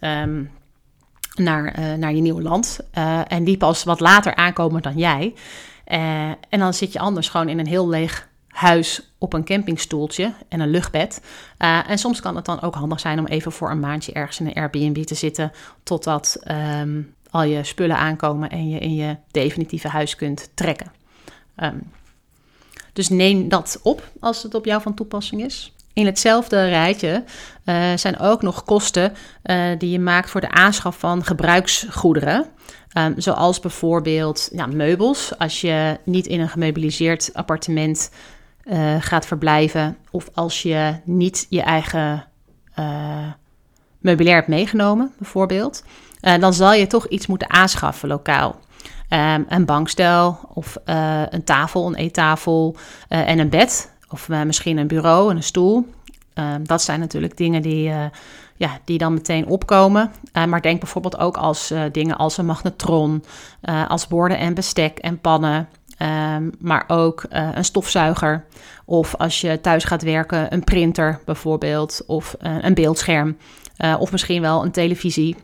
[1.35, 2.81] naar, naar je nieuwe land.
[3.29, 5.35] En die pas wat later aankomen dan jij.
[6.49, 10.61] En dan zit je anders gewoon in een heel leeg huis op een campingstoeltje en
[10.61, 11.21] een luchtbed.
[11.59, 14.47] en soms kan het dan ook handig zijn om even voor een maandje ergens in
[14.47, 15.53] een Airbnb te zitten.
[15.83, 16.43] Totdat
[16.81, 20.93] um, al je spullen aankomen en je in je definitieve huis kunt trekken.
[21.57, 21.93] Um,
[22.93, 25.73] dus neem dat op als het op jou van toepassing is.
[25.93, 27.25] In hetzelfde rijtje
[27.65, 29.13] uh, zijn ook nog kosten
[29.45, 32.47] uh, die je maakt voor de aanschaf van gebruiksgoederen.
[32.99, 35.39] Um, zoals bijvoorbeeld ja, meubels.
[35.39, 38.11] Als je niet in een gemeubeliseerd appartement
[38.67, 39.97] uh, gaat verblijven.
[40.11, 42.25] Of als je niet je eigen
[43.99, 45.85] meubilair hebt meegenomen, bijvoorbeeld.
[46.21, 48.61] dan zal je toch iets moeten aanschaffen lokaal.
[49.11, 50.77] Um, een bankstel of
[51.31, 52.77] een tafel, een eettafel
[53.09, 53.95] en een bed.
[54.09, 55.87] Of uh, misschien een bureau en een stoel.
[56.35, 58.05] Uh, dat zijn natuurlijk dingen die, uh,
[58.57, 60.13] ja, die dan meteen opkomen.
[60.49, 63.25] maar denk bijvoorbeeld ook als dingen als een magnetron,
[63.89, 65.69] als borden en bestek en pannen.
[66.03, 68.45] Um, maar ook een stofzuiger.
[68.85, 72.03] Of als je thuis gaat werken, een printer bijvoorbeeld.
[72.07, 73.37] Of een beeldscherm.
[73.99, 75.37] of misschien wel een televisie.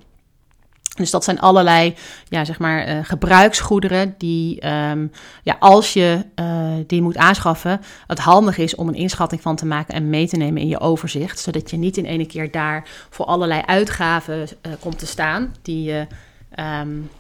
[0.97, 1.95] Dus dat zijn allerlei
[2.29, 5.11] ja, zeg maar, gebruiksgoederen die, um,
[5.43, 6.25] ja, als je
[6.87, 10.37] die moet aanschaffen, het handig is om een inschatting van te maken en mee te
[10.37, 11.39] nemen in je overzicht.
[11.39, 14.49] Zodat je niet in ene keer daar voor allerlei uitgaven
[14.81, 16.07] komt te staan die,
[16.81, 17.11] um,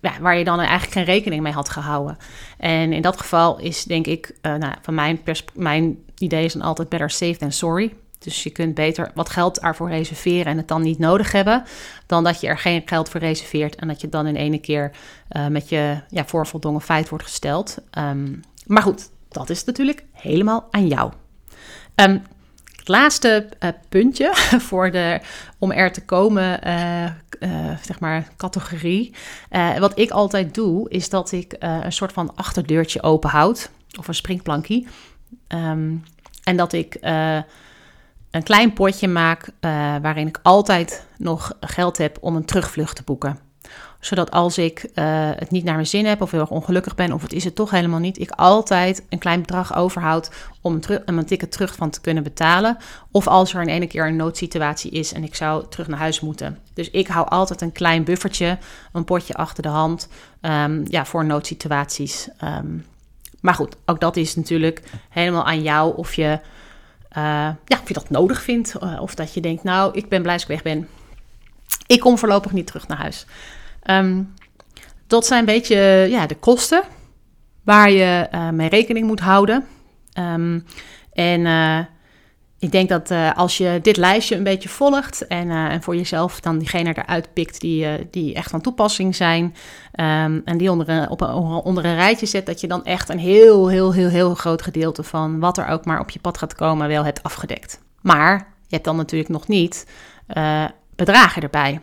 [0.00, 2.18] waar je dan eigenlijk geen rekening mee had gehouden.
[2.58, 5.20] En in dat geval is denk ik, nou, van mijn,
[5.54, 7.94] mijn idee is dan altijd better safe than sorry.
[8.18, 11.64] Dus je kunt beter wat geld ervoor reserveren en het dan niet nodig hebben,
[12.06, 14.90] dan dat je er geen geld voor reserveert en dat je dan in ene keer
[15.32, 17.78] uh, met je ja, voorvoldongen feit wordt gesteld.
[17.98, 21.12] Um, maar goed, dat is natuurlijk helemaal aan jou.
[21.94, 22.22] Um,
[22.88, 24.30] laatste uh, puntje
[24.68, 25.20] voor de,
[25.58, 27.04] om er te komen, uh,
[27.82, 29.14] zeg maar, categorie.
[29.78, 34.14] wat ik altijd doe, is dat ik een soort van achterdeurtje open houd, of een
[34.14, 34.86] springplankie.
[35.48, 36.04] Um,
[36.44, 36.98] en dat ik
[38.30, 39.50] een klein potje maak uh,
[40.02, 43.47] waarin ik altijd nog geld heb om een terugvlucht te boeken.
[44.00, 47.12] Zodat als ik uh, het niet naar mijn zin heb of heel erg ongelukkig ben
[47.12, 50.30] of het is het toch helemaal niet, ik altijd een klein bedrag overhoud
[50.60, 52.76] om een ticket terug van te kunnen betalen.
[53.10, 56.20] Of als er in ene keer een noodsituatie is en ik zou terug naar huis
[56.20, 56.58] moeten.
[56.74, 58.58] Dus ik hou altijd een klein buffertje,
[58.92, 60.08] een potje achter de hand
[60.40, 62.28] um, ja, voor noodsituaties.
[62.44, 62.84] Um,
[63.40, 66.40] maar goed, ook dat is natuurlijk helemaal aan jou of je
[67.12, 67.22] uh,
[67.64, 68.74] ja, of je dat nodig vindt.
[68.82, 70.88] Uh, of dat je denkt, nou, ik ben blij dat ik weg ben.
[71.86, 73.26] Ik kom voorlopig niet terug naar huis.
[73.90, 74.34] Um,
[75.06, 76.82] dat zijn een beetje ja, de kosten
[77.64, 79.66] waar je uh, mee rekening moet houden.
[80.18, 80.64] Um,
[81.12, 81.88] en
[82.58, 86.58] ik denk dat als je dit lijstje een beetje volgt en, en voor jezelf dan
[86.58, 91.20] diegene eruit pikt die, die echt van toepassing zijn um, en die onder een, op
[91.20, 94.62] een, onder een rijtje zet, dat je dan echt een heel, heel, heel, heel groot
[94.62, 97.80] gedeelte van wat er ook maar op je pad gaat komen wel hebt afgedekt.
[98.00, 99.86] Maar je hebt dan natuurlijk nog niet
[100.96, 101.80] bedragen erbij.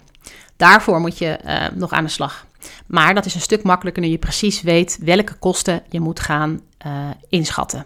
[0.57, 1.39] Daarvoor moet je
[1.73, 2.45] nog aan de slag.
[2.85, 6.61] Maar dat is een stuk makkelijker nu je precies weet welke kosten je moet gaan
[6.85, 7.85] uh, inschatten.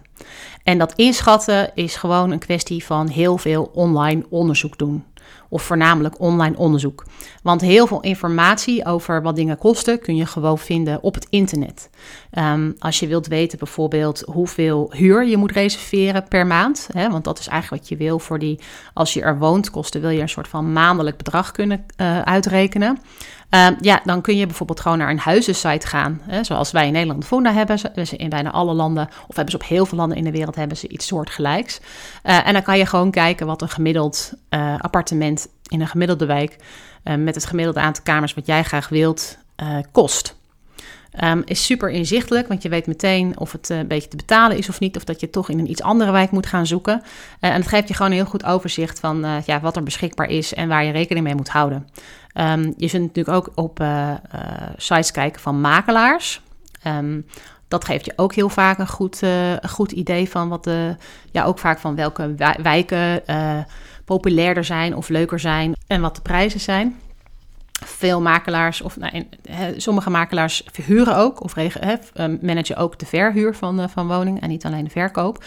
[0.64, 5.06] En dat inschatten is gewoon een kwestie van heel veel online onderzoek doen
[5.50, 7.06] of voornamelijk online onderzoek.
[7.44, 11.90] Want heel veel informatie over wat dingen kosten kun je gewoon vinden op het internet.
[12.38, 17.24] Um, als je wilt weten bijvoorbeeld hoeveel huur je moet reserveren per maand, hè, want
[17.24, 18.60] dat is eigenlijk wat je wil voor die,
[18.94, 22.98] als je er woont, kosten wil je een soort van maandelijk bedrag kunnen uh, uitrekenen.
[23.50, 26.22] Um, ja, dan kun je bijvoorbeeld gewoon naar een huizensite gaan.
[26.24, 27.80] Hè, zoals wij in Nederland Funda hebben.
[27.80, 30.56] Ze in bijna alle landen, of hebben ze op heel veel landen in de wereld,
[30.56, 31.80] hebben ze iets soortgelijks.
[32.24, 36.26] Uh, en dan kan je gewoon kijken wat een gemiddeld uh, appartement in een gemiddelde
[36.26, 36.56] wijk,
[37.04, 39.38] uh, met het gemiddelde aantal kamers wat jij graag wilt,
[39.92, 40.38] kost.
[41.24, 44.70] Um, is super inzichtelijk, want je weet meteen of het een beetje te betalen is
[44.70, 47.02] of niet, of dat je toch in een iets andere wijk moet gaan zoeken.
[47.40, 50.54] En het geeft je gewoon een heel goed overzicht van ja, wat er beschikbaar is
[50.54, 51.88] en waar je rekening mee moet houden.
[52.40, 54.14] Um, je kunt natuurlijk ook op uh,
[54.78, 56.42] sites kijken van makelaars.
[56.88, 57.26] Um,
[57.68, 60.96] dat geeft je ook heel vaak een goed, een goed idee van wat de,
[61.32, 63.24] ja, ook vaak van welke wijken
[64.06, 67.00] populairder zijn of leuker zijn en wat de prijzen zijn.
[67.86, 69.28] Veel makelaars, of nou,
[69.78, 74.66] sommige makelaars verhuren ook of ehm, managen ook de verhuur van, van woningen en niet
[74.66, 75.44] alleen de verkoop.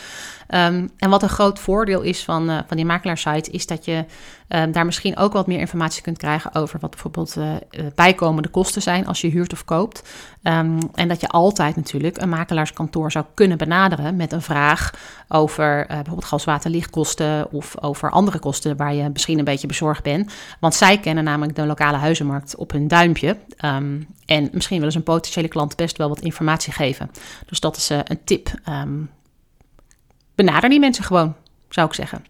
[0.55, 4.05] Um, en wat een groot voordeel is van, uh, van die makelaarsite, is dat je
[4.49, 7.55] um, daar misschien ook wat meer informatie kunt krijgen over wat bijvoorbeeld uh,
[7.95, 10.09] bijkomende kosten zijn als je huurt of koopt.
[10.43, 14.91] Um, en dat je altijd natuurlijk een makelaarskantoor zou kunnen benaderen met een vraag
[15.29, 20.33] over bijvoorbeeld gas-water-lichtkosten of over andere kosten waar je misschien een beetje bezorgd bent.
[20.61, 23.37] Want zij kennen namelijk de lokale huizenmarkt op hun duimpje.
[24.27, 27.11] En misschien willen ze een potentiële klant best wel wat informatie geven.
[27.47, 28.51] Dus dat is een tip.
[30.45, 31.35] Benader die mensen gewoon,
[31.69, 32.25] zou ik zeggen.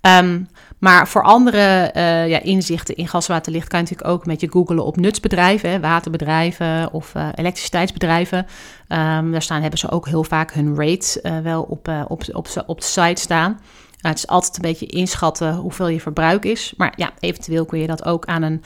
[0.00, 4.50] Um, maar voor andere uh, ja, inzichten in gaswaterlicht kan je natuurlijk ook een beetje
[4.50, 8.38] googlen op nutsbedrijven, waterbedrijven of uh, elektriciteitsbedrijven.
[8.38, 12.48] Um, daar staan, hebben ze ook heel vaak hun rates uh, wel op, op, op,
[12.66, 13.60] op de site staan.
[14.00, 16.74] het is altijd een beetje inschatten hoeveel je verbruik is.
[16.76, 18.62] Maar ja, eventueel kun je dat ook aan een,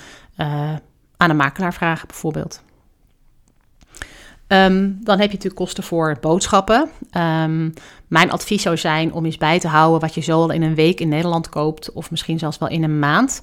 [1.17, 2.63] aan een makelaar vragen, bijvoorbeeld.
[4.49, 6.91] Um, dan heb je natuurlijk kosten voor boodschappen.
[7.17, 7.75] Um,
[8.07, 10.75] mijn advies zou zijn om eens bij te houden wat je zo al in een
[10.75, 13.41] week in Nederland koopt, of misschien zelfs wel in een maand.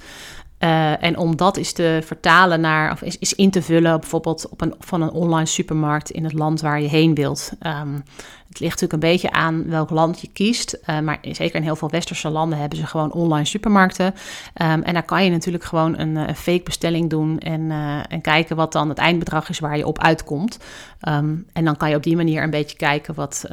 [0.60, 4.50] Uh, en om dat eens te vertalen naar, of is, is in te vullen, bijvoorbeeld
[4.50, 7.52] op een, van een online supermarkt in het land waar je heen wilt.
[7.62, 8.04] Um,
[8.56, 10.78] het ligt natuurlijk een beetje aan welk land je kiest.
[10.89, 14.06] Uh, maar zeker in heel veel westerse landen hebben ze gewoon online supermarkten.
[14.06, 14.13] Um,
[14.84, 18.56] en daar kan je natuurlijk gewoon een, een fake bestelling doen en, uh, en kijken
[18.56, 20.60] wat dan het eindbedrag is waar je op uitkomt.
[21.10, 23.46] Um, en dan kan je op die manier een beetje kijken wat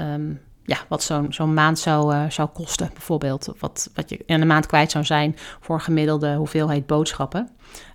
[0.65, 3.49] ja, wat zo'n zo'n maand zou, zou kosten, bijvoorbeeld.
[3.59, 7.49] Wat, wat je in een maand kwijt zou zijn voor gemiddelde hoeveelheid boodschappen.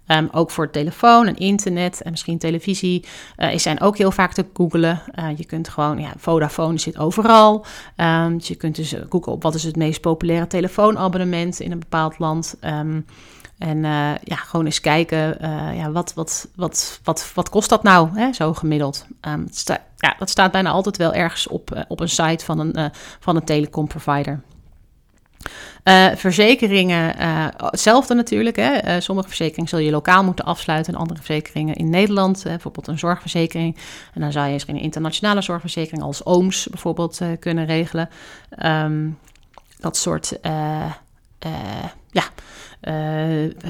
[0.07, 3.05] Um, ook voor telefoon en internet en misschien televisie
[3.37, 5.01] uh, zijn ook heel vaak te googelen.
[5.15, 7.65] Uh, je kunt gewoon, ja, Vodafone zit overal.
[7.97, 11.79] Um, dus je kunt dus googlen op wat is het meest populaire telefoonabonnement in een
[11.79, 12.55] bepaald land.
[12.61, 13.05] Um,
[13.57, 13.81] en
[14.23, 15.37] ja, gewoon eens kijken,
[15.75, 19.05] ja, wat, wat, wat, wat, wat kost dat nou, hè, zo gemiddeld?
[19.97, 23.45] Ja, dat staat bijna altijd wel ergens op, op een site van een, van een
[23.45, 24.41] telecomprovider.
[25.83, 28.55] Uh, verzekeringen, uh, hetzelfde natuurlijk.
[28.55, 28.95] Hè.
[28.95, 32.43] Uh, sommige verzekeringen zul je lokaal moeten afsluiten en andere verzekeringen in Nederland.
[32.43, 33.77] bijvoorbeeld een zorgverzekering.
[34.13, 38.09] En dan zou je misschien een internationale zorgverzekering als OOMS bijvoorbeeld kunnen regelen.
[38.65, 39.17] Um,
[39.79, 40.39] dat soort,
[42.11, 42.29] ja,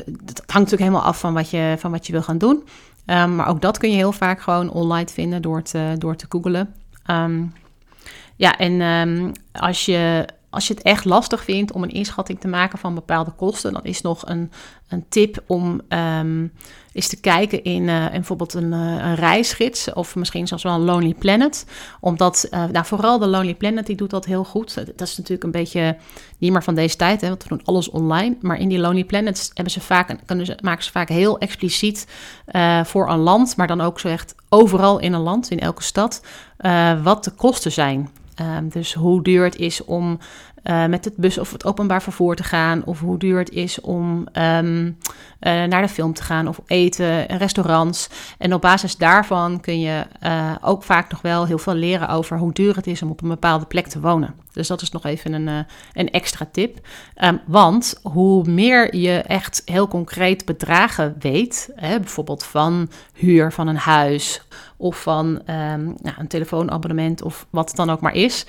[0.05, 2.67] dat hangt natuurlijk helemaal af van wat je, van wat je wil gaan doen.
[3.05, 6.25] Um, maar ook dat kun je heel vaak gewoon online vinden door te, door te
[6.29, 6.75] googlen.
[7.07, 7.53] Um,
[8.35, 12.79] ja, en als je als je het echt lastig vindt om een inschatting te maken
[12.79, 14.51] van bepaalde kosten, dan is nog een,
[14.87, 16.53] een tip om um,
[16.93, 20.83] eens te kijken in, in bijvoorbeeld een, uh, een reisgids of misschien zelfs wel een
[20.83, 21.65] Lonely Planet.
[21.99, 24.75] Omdat, uh, vooral de Lonely Planet die doet dat heel goed.
[24.75, 25.97] Dat is natuurlijk een beetje
[26.37, 28.35] niet meer van deze tijd, hè, want we doen alles online.
[28.41, 30.15] Maar in die Lonely Planets hebben ze vaak,
[30.61, 32.07] maken ze vaak heel expliciet
[32.83, 36.21] voor een land, maar dan ook zo echt overal in een land, in elke stad,
[37.03, 38.09] wat de kosten zijn.
[38.41, 40.19] Um, dus hoe duur het is om
[40.63, 43.81] uh, met het bus of het openbaar vervoer te gaan, of hoe duur het is
[43.81, 48.09] om um, uh, naar de film te gaan of eten, restaurants.
[48.37, 52.37] En op basis daarvan kun je uh, ook vaak nog wel heel veel leren over
[52.37, 54.35] hoe duur het is om op een bepaalde plek te wonen.
[54.57, 56.87] Dus dat is nog even een, een extra tip.
[57.23, 63.67] Um, want hoe meer je echt heel concreet bedragen weet, hè, bijvoorbeeld van huur van
[63.67, 64.41] een huis
[64.77, 68.45] of van nou, een telefoonabonnement of wat het dan ook maar is,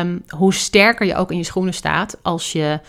[0.00, 2.80] um, hoe sterker je ook in je schoenen staat als je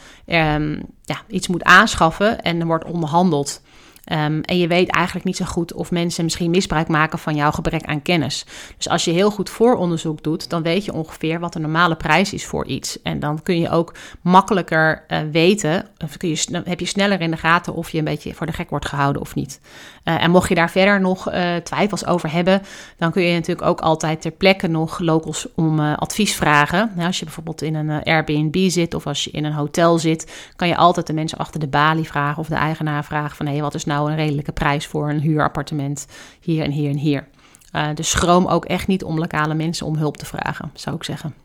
[1.06, 3.62] ja, iets moet aanschaffen en er wordt onderhandeld.
[4.05, 7.51] Ehm, en je weet eigenlijk niet zo goed of mensen misschien misbruik maken van jouw
[7.51, 8.45] gebrek aan kennis.
[8.77, 12.33] Dus als je heel goed vooronderzoek doet, dan weet je ongeveer wat de normale prijs
[12.33, 13.01] is voor iets.
[13.01, 16.17] En dan kun je ook makkelijker uh, weten, of
[16.63, 19.21] heb je sneller in de gaten of je een beetje voor de gek wordt gehouden
[19.21, 19.59] of niet.
[20.03, 22.61] Uh, en mocht je daar verder nog uh, twijfels over hebben,
[22.97, 26.91] dan kun je natuurlijk ook altijd ter plekke nog locals om advies vragen.
[26.95, 30.51] Nou, als je bijvoorbeeld in een Airbnb zit of als je in een hotel zit,
[30.55, 33.59] kan je altijd de mensen achter de balie vragen of de eigenaar vragen van hé,
[33.59, 36.08] wat is nou een redelijke prijs voor een huurappartement
[36.39, 37.27] hier en hier en hier.
[37.75, 41.03] Uh, dus schroom ook echt niet om lokale mensen om hulp te vragen, zou ik
[41.03, 41.44] zeggen.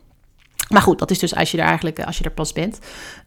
[0.71, 2.79] Maar goed, dat is dus als je er eigenlijk als je er pas bent.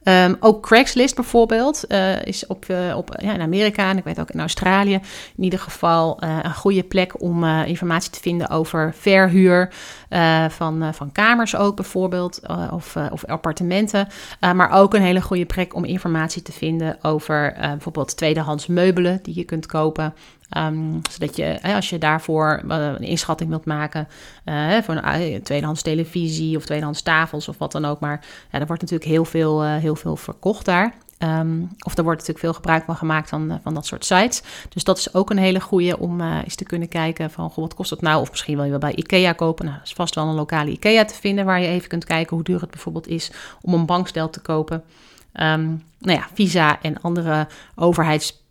[0.02, 4.20] Um, ook Craigslist bijvoorbeeld uh, is op, uh, op, ja, in Amerika en ik weet
[4.20, 5.00] ook in Australië
[5.36, 9.72] in ieder geval een goede plek om informatie te vinden over verhuur
[10.48, 14.08] van, van kamers ook bijvoorbeeld of, of appartementen.
[14.40, 19.34] maar ook een hele goede plek om informatie te vinden over bijvoorbeeld tweedehands meubelen die
[19.34, 20.14] je kunt kopen.
[20.56, 24.08] Um, zodat je, als je daarvoor een inschatting wilt maken
[24.44, 28.00] uh, voor een tweedehands televisie of tweedehands tafels of wat dan ook.
[28.00, 30.94] Maar ja, er wordt natuurlijk heel veel, heel veel verkocht daar.
[31.18, 34.42] Um, of er wordt natuurlijk veel gebruik van gemaakt van, van dat soort sites.
[34.68, 37.74] Dus dat is ook een hele goede om eens te kunnen kijken van goh, wat
[37.74, 38.20] kost dat nou?
[38.20, 39.64] Of misschien wil je wel bij IKEA kopen.
[39.64, 42.36] Nou, er is vast wel een lokale IKEA te vinden waar je even kunt kijken
[42.36, 43.30] hoe duur het bijvoorbeeld is
[43.60, 44.84] om een bankstel te kopen.
[45.32, 47.46] Um, nou ja, visa en andere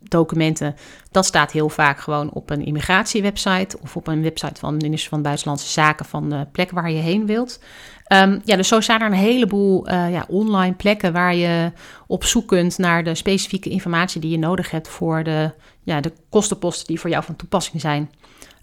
[0.04, 0.76] overheidsdocumenten,
[1.10, 5.10] dat staat heel vaak gewoon op een immigratiewebsite of op een website van de minister
[5.10, 7.60] van Buitenlandse Zaken van de plek waar je heen wilt.
[8.12, 11.72] Um, ja, dus zo staan er een heleboel uh, ja, online plekken waar je
[12.06, 16.12] op zoek kunt naar de specifieke informatie die je nodig hebt voor de, ja, de
[16.28, 18.10] kostenposten die voor jou van toepassing zijn.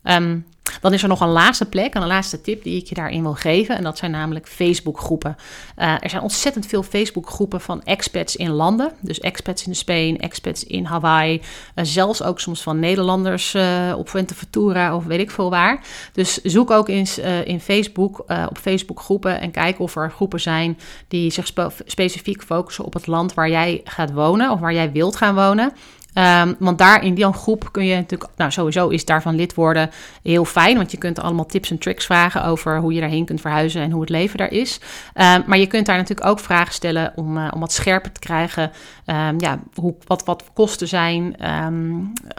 [0.04, 0.46] Um,
[0.82, 3.34] dan is er nog een laatste plek, een laatste tip die ik je daarin wil
[3.34, 3.78] geven.
[3.78, 5.36] En dat zijn namelijk Facebookgroepen.
[5.78, 8.92] Uh, er zijn ontzettend veel Facebookgroepen van expats in landen.
[9.00, 11.42] Dus expats in Spanje, expats in Hawaii.
[11.76, 15.86] Uh, zelfs ook soms van Nederlanders uh, op Fuerteventura of weet ik veel waar.
[16.14, 18.20] Dus zoek ook eens in Facebook,
[18.50, 23.08] op Facebookgroepen en kijk of er groepen zijn die zich spe specifiek focussen op het
[23.08, 25.74] land waar jij gaat wonen of waar jij wilt gaan wonen.
[26.14, 29.90] Um, want daar in die groep kun je natuurlijk, nou sowieso is daarvan lid worden
[30.24, 33.42] heel fijn, want je kunt allemaal tips en tricks vragen over hoe je daarheen kunt
[33.42, 34.80] verhuizen en hoe het leven daar is.
[35.16, 38.20] Um, maar je kunt daar natuurlijk ook vragen stellen om, uh, om wat scherper te
[38.20, 38.72] krijgen,
[39.06, 41.36] um, ja, hoe, wat, wat kosten zijn,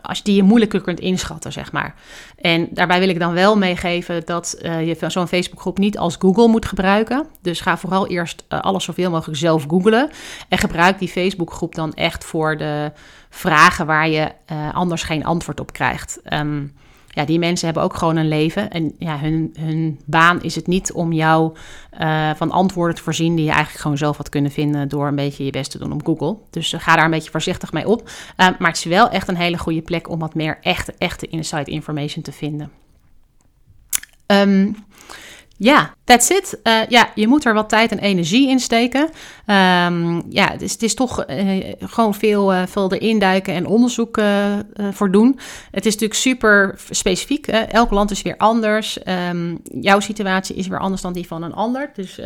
[0.02, 1.94] als die je moeilijker kunt inschatten, zeg maar.
[2.37, 6.48] En daarbij wil ik dan wel meegeven dat uh, je zo'n Facebookgroep niet als Google
[6.48, 7.26] moet gebruiken.
[7.42, 10.11] Dus ga vooral eerst uh, alles zoveel mogelijk zelf googlen
[10.48, 12.92] en gebruik die Facebookgroep dan echt voor de
[13.34, 16.20] vragen waar je uh, anders geen antwoord op krijgt.
[16.32, 16.72] Um,
[17.08, 18.70] ja, die mensen hebben ook gewoon een leven.
[18.70, 21.56] En ja, hun, hun baan is het niet om jou
[22.00, 25.14] uh, van antwoorden te voorzien die je eigenlijk gewoon zelf had kunnen vinden door een
[25.14, 26.36] beetje je best te doen op Google.
[26.50, 28.08] Dus uh, ga daar een beetje voorzichtig mee op.
[28.08, 31.26] Uh, maar het is wel echt een hele goede plek om wat meer echte, echte
[31.26, 32.70] inside information te vinden.
[34.26, 34.76] Um,
[35.62, 36.59] ja, that's it.
[36.62, 39.01] Uh, ja, je moet er wat tijd en energie in steken.
[39.03, 43.66] Um, ja, het is, het is toch uh, gewoon veel, uh, veel erin duiken en
[43.66, 44.20] onderzoek
[44.90, 45.38] voor doen.
[45.70, 47.46] Het is natuurlijk super specifiek.
[47.46, 48.98] Elk land is weer anders.
[49.31, 51.90] Um, jouw situatie is weer anders dan die van een ander.
[51.94, 52.20] Dus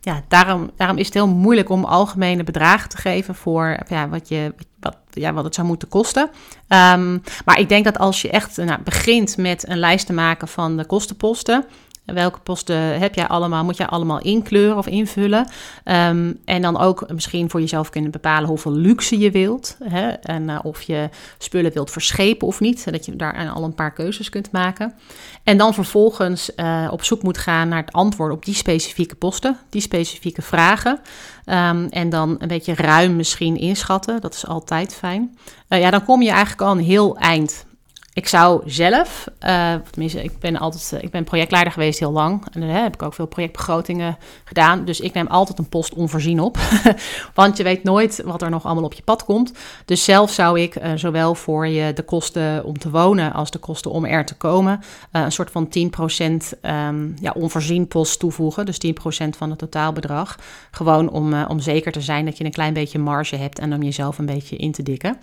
[0.00, 4.28] ja, daarom, daarom is het heel moeilijk om algemene bedragen te geven voor ja, wat,
[4.28, 6.22] je, wat, ja, wat het zou moeten kosten.
[6.68, 10.48] Um, maar ik denk dat als je echt nou, begint met een lijst te maken
[10.48, 11.64] van de kostenposten
[12.06, 15.48] Welke posten heb jij allemaal, moet jij allemaal inkleuren of invullen?
[15.84, 19.76] Um, en dan ook misschien voor jezelf kunnen bepalen hoeveel luxe je wilt.
[19.84, 20.08] Hè?
[20.08, 22.92] En uh, of je spullen wilt verschepen of niet.
[22.92, 24.94] Dat je daar al een paar keuzes kunt maken.
[25.42, 29.58] En dan vervolgens uh, op zoek moet gaan naar het antwoord op die specifieke posten,
[29.70, 31.00] die specifieke vragen.
[31.46, 34.20] Um, en dan een beetje ruim misschien inschatten.
[34.20, 35.38] Dat is altijd fijn.
[35.68, 37.66] Uh, ja, dan kom je eigenlijk al een heel eind.
[38.16, 42.46] Ik zou zelf, uh, tenminste, ik ben altijd, eh, ik ben projectleider geweest heel lang.
[42.52, 44.84] En dan heb ik ook veel projectbegrotingen gedaan.
[44.84, 46.58] Dus ik neem altijd een post onvoorzien op.
[47.34, 49.52] Want je weet nooit wat er nog allemaal op je pad komt.
[49.84, 53.90] Dus zelf zou ik zowel voor je de kosten om te wonen als de kosten
[53.90, 54.80] om er te komen,
[55.12, 55.72] een soort van 10%
[56.20, 58.66] um, ehm, ja, onvoorzien post toevoegen.
[58.66, 60.38] Dus 10% van het totaalbedrag.
[60.70, 63.82] Gewoon om, om zeker te zijn dat je een klein beetje marge hebt en om
[63.82, 65.18] jezelf een beetje in te dikken.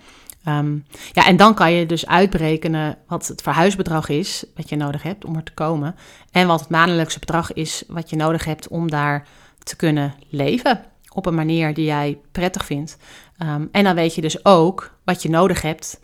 [0.48, 5.02] Um, ja, en dan kan je dus uitberekenen wat het verhuisbedrag is wat je nodig
[5.02, 5.94] hebt om er te komen.
[6.30, 9.26] En wat het maandelijkse bedrag is wat je nodig hebt om daar
[9.62, 10.84] te kunnen leven.
[11.12, 12.96] Op een manier die jij prettig vindt.
[13.38, 16.00] Um, en dan weet je dus ook wat je nodig hebt.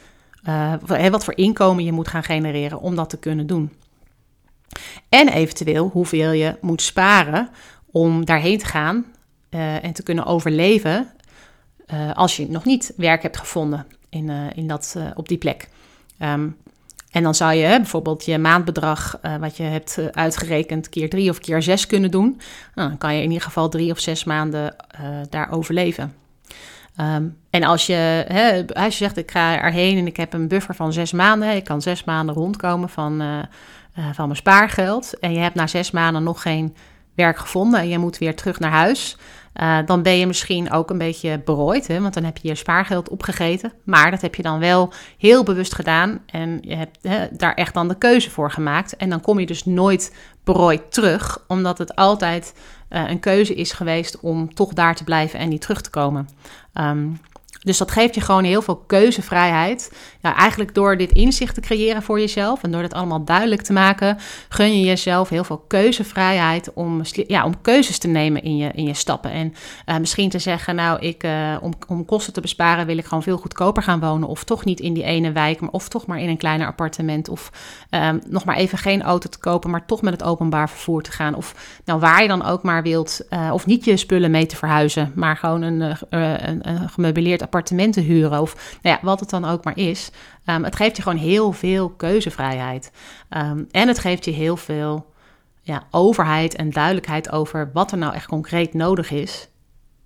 [0.49, 3.73] Uh, wat voor inkomen je moet gaan genereren om dat te kunnen doen.
[5.09, 7.51] En eventueel hoeveel je moet sparen
[7.91, 9.05] om daarheen te gaan
[9.51, 11.11] uh, en te kunnen overleven
[11.87, 13.87] uh, als je nog niet werk hebt gevonden.
[14.11, 15.69] In, in dat, op die plek.
[16.19, 16.49] Ehm,
[17.11, 21.63] en dan zou je bijvoorbeeld je maandbedrag, wat je hebt uitgerekend, keer drie of keer
[21.63, 22.41] zes kunnen doen.
[22.75, 24.77] Nou, dan kan je in ieder geval drie of zes maanden
[25.29, 26.15] daar overleven.
[26.97, 30.49] Ehm, en als je, hè, als je zegt, ik ga erheen en ik heb een
[30.49, 33.23] buffer van zes maanden, ik kan zes maanden rondkomen van,
[34.13, 35.19] van mijn spaargeld.
[35.19, 36.75] En je hebt na zes maanden nog geen
[37.15, 39.17] werk gevonden en je moet weer terug naar huis.
[39.55, 42.55] Uh, dan ben je misschien ook een beetje berooid, hè, want dan heb je je
[42.55, 43.73] spaargeld opgegeten.
[43.85, 47.75] Maar dat heb je dan wel heel bewust gedaan en je hebt hè, daar echt
[47.75, 48.97] dan de keuze voor gemaakt.
[48.97, 52.55] En dan kom je dus nooit berooid terug, omdat het altijd
[52.91, 56.29] uh, een keuze is geweest om toch daar te blijven en niet terug te komen.
[56.75, 57.21] Um,
[57.61, 59.93] dus dat geeft je gewoon heel veel keuzevrijheid.
[60.23, 64.19] Eigenlijk door dit inzicht te creëren voor jezelf en door dit allemaal duidelijk te maken,
[64.49, 68.85] gun je jezelf heel veel keuzevrijheid om, ja, om keuzes te nemen in je, in
[68.85, 69.31] je stappen.
[69.31, 69.55] En
[69.87, 73.23] uh, misschien te zeggen, nou, ik, uh, om, om kosten te besparen wil ik gewoon
[73.23, 74.29] veel goedkoper gaan wonen.
[74.29, 77.29] Of toch niet in die ene wijk, maar of toch maar in een kleiner appartement.
[77.29, 77.51] Of
[77.91, 81.13] um, nog maar even geen auto te kopen, maar toch met het openbaar vervoer te
[81.13, 81.35] gaan.
[81.35, 84.57] Of nou, waar je dan ook maar wilt, uh, of niet je spullen mee te
[84.57, 89.45] verhuizen, maar gewoon een, een, een gemeubileerd appartementen huren of nou ja, wat het dan
[89.45, 90.11] ook maar is.
[90.47, 92.93] Um, het geeft je gewoon heel veel keuzevrijheid.
[93.31, 95.13] Um, en het geeft je heel veel
[95.63, 99.49] ja, overheid en duidelijkheid over wat er nou echt concreet nodig is.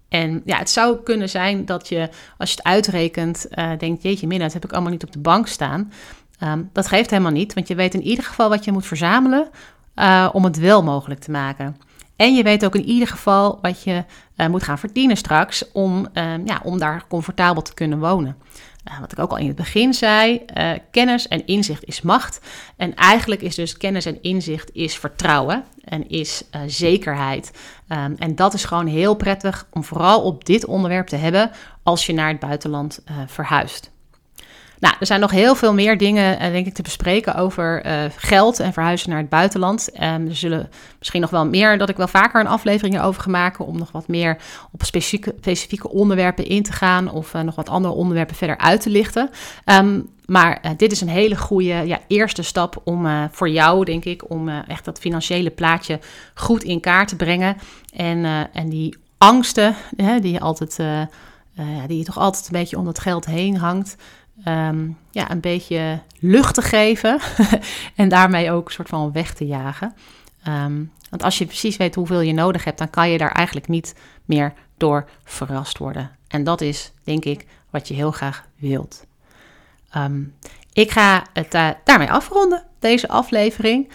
[0.08, 4.26] En ja, het zou kunnen zijn dat je, als je het uitrekent, uh, denkt: Jeetje,
[4.26, 5.92] min, dat heb ik allemaal niet op de bank staan.
[6.42, 9.48] Um, dat geeft helemaal niet, want je weet in ieder geval wat je moet verzamelen
[9.96, 11.76] uh, om het wel mogelijk te maken.
[12.16, 14.04] En je weet ook in ieder geval wat je
[14.36, 18.36] uh, moet gaan verdienen straks om, uh, ja, om daar comfortabel te kunnen wonen.
[18.88, 20.44] Uh, wat ik ook al in het begin zei,
[20.90, 22.40] kennis en inzicht is macht.
[22.76, 27.50] En eigenlijk is dus kennis en inzicht is vertrouwen en is zekerheid.
[27.88, 31.50] Um, en dat is gewoon heel prettig om vooral op dit onderwerp te hebben
[31.82, 33.93] als je naar het buitenland verhuist.
[34.84, 38.04] Nou, er zijn nog heel veel meer dingen, uh, denk ik, te bespreken over uh,
[38.16, 39.88] geld en verhuizen naar het buitenland.
[39.94, 43.30] Um, er zullen misschien nog wel meer, dat ik wel vaker een aflevering over ga
[43.30, 44.36] maken, om nog wat meer
[44.72, 48.80] op specifieke, specifieke onderwerpen in te gaan of uh, nog wat andere onderwerpen verder uit
[48.80, 49.30] te lichten.
[49.64, 54.30] Um, maar dit is een hele goede ja, eerste stap om voor jou, denk ik,
[54.30, 55.98] om echt dat financiële plaatje
[56.34, 57.56] goed in kaart te brengen.
[57.94, 59.74] En, en die angsten,
[60.20, 60.76] die je altijd,
[61.86, 63.96] die je toch altijd een beetje om dat geld heen hangt
[64.48, 67.18] um, ja, een beetje lucht te geven
[67.94, 69.94] en daarmee ook een soort van weg te jagen.
[70.48, 73.68] Um, want als je precies weet hoeveel je nodig hebt, dan kan je daar eigenlijk
[73.68, 76.10] niet meer door verrast worden.
[76.28, 79.06] En dat is, denk ik, wat je heel graag wilt.
[79.96, 80.34] Um,
[80.72, 83.90] ik ga het uh, daarmee afronden, deze aflevering.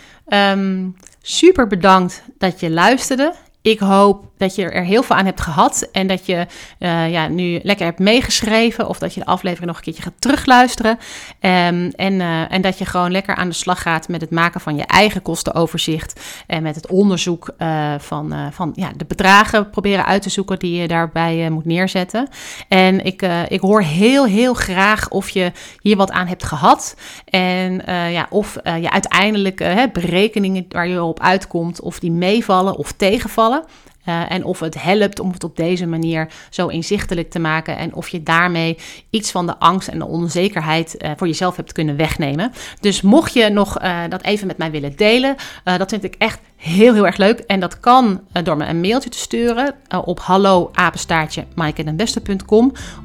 [1.21, 3.33] super bedankt dat je luisterde.
[3.61, 6.45] Ik hoop dat je er heel veel aan hebt gehad en dat je
[6.79, 10.13] uh, ja, nu lekker hebt meegeschreven of dat je de aflevering nog een keertje gaat
[10.19, 10.91] terugluisteren.
[10.91, 14.61] Um, en, uh, en dat je gewoon lekker aan de slag gaat met het maken
[14.61, 20.05] van je eigen kostenoverzicht en met het onderzoek uh, van, van ja, de bedragen proberen
[20.05, 22.27] uit te zoeken die je daarbij moet neerzetten.
[22.67, 27.81] En ik, ik hoor heel, heel graag of je hier wat aan hebt gehad en
[28.11, 33.63] ja, of je uiteindelijk berekeningen waar je op uitkomt, of die meevallen of tegenvallen.
[34.09, 37.77] Uh, en of het helpt om het op deze manier zo inzichtelijk te maken.
[37.77, 38.77] En of je daarmee
[39.09, 42.51] iets van de angst en de onzekerheid uh, voor jezelf hebt kunnen wegnemen.
[42.79, 46.39] Dus mocht je nog uh, dat even met mij willen delen, dat vind ik echt
[46.59, 47.39] heel, heel erg leuk.
[47.39, 50.71] En dat kan door me een mailtje te sturen op hallo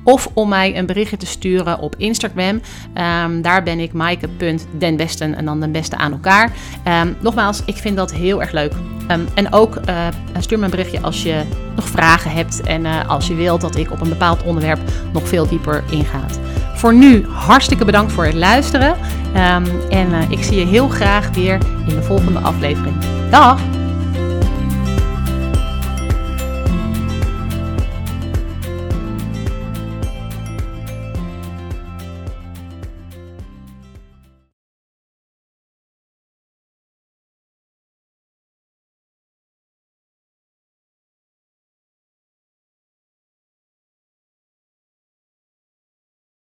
[0.05, 2.61] Of om mij een berichtje te sturen op Instagram.
[3.24, 6.52] Um, daar ben ik maaike.denbesten en dan den beste aan elkaar.
[7.02, 8.72] Um, nogmaals, ik vind dat heel erg leuk.
[9.11, 9.80] Um, en ook
[10.38, 11.42] stuur me een berichtje als je
[11.76, 14.80] nog vragen hebt en als je wilt dat ik op een bepaald onderwerp
[15.12, 16.38] nog veel dieper ingaat.
[16.85, 21.30] Voor nu hartstikke bedankt voor het luisteren um, en uh, ik zie je heel graag
[21.30, 22.95] weer in de volgende aflevering.
[23.30, 23.61] Dag!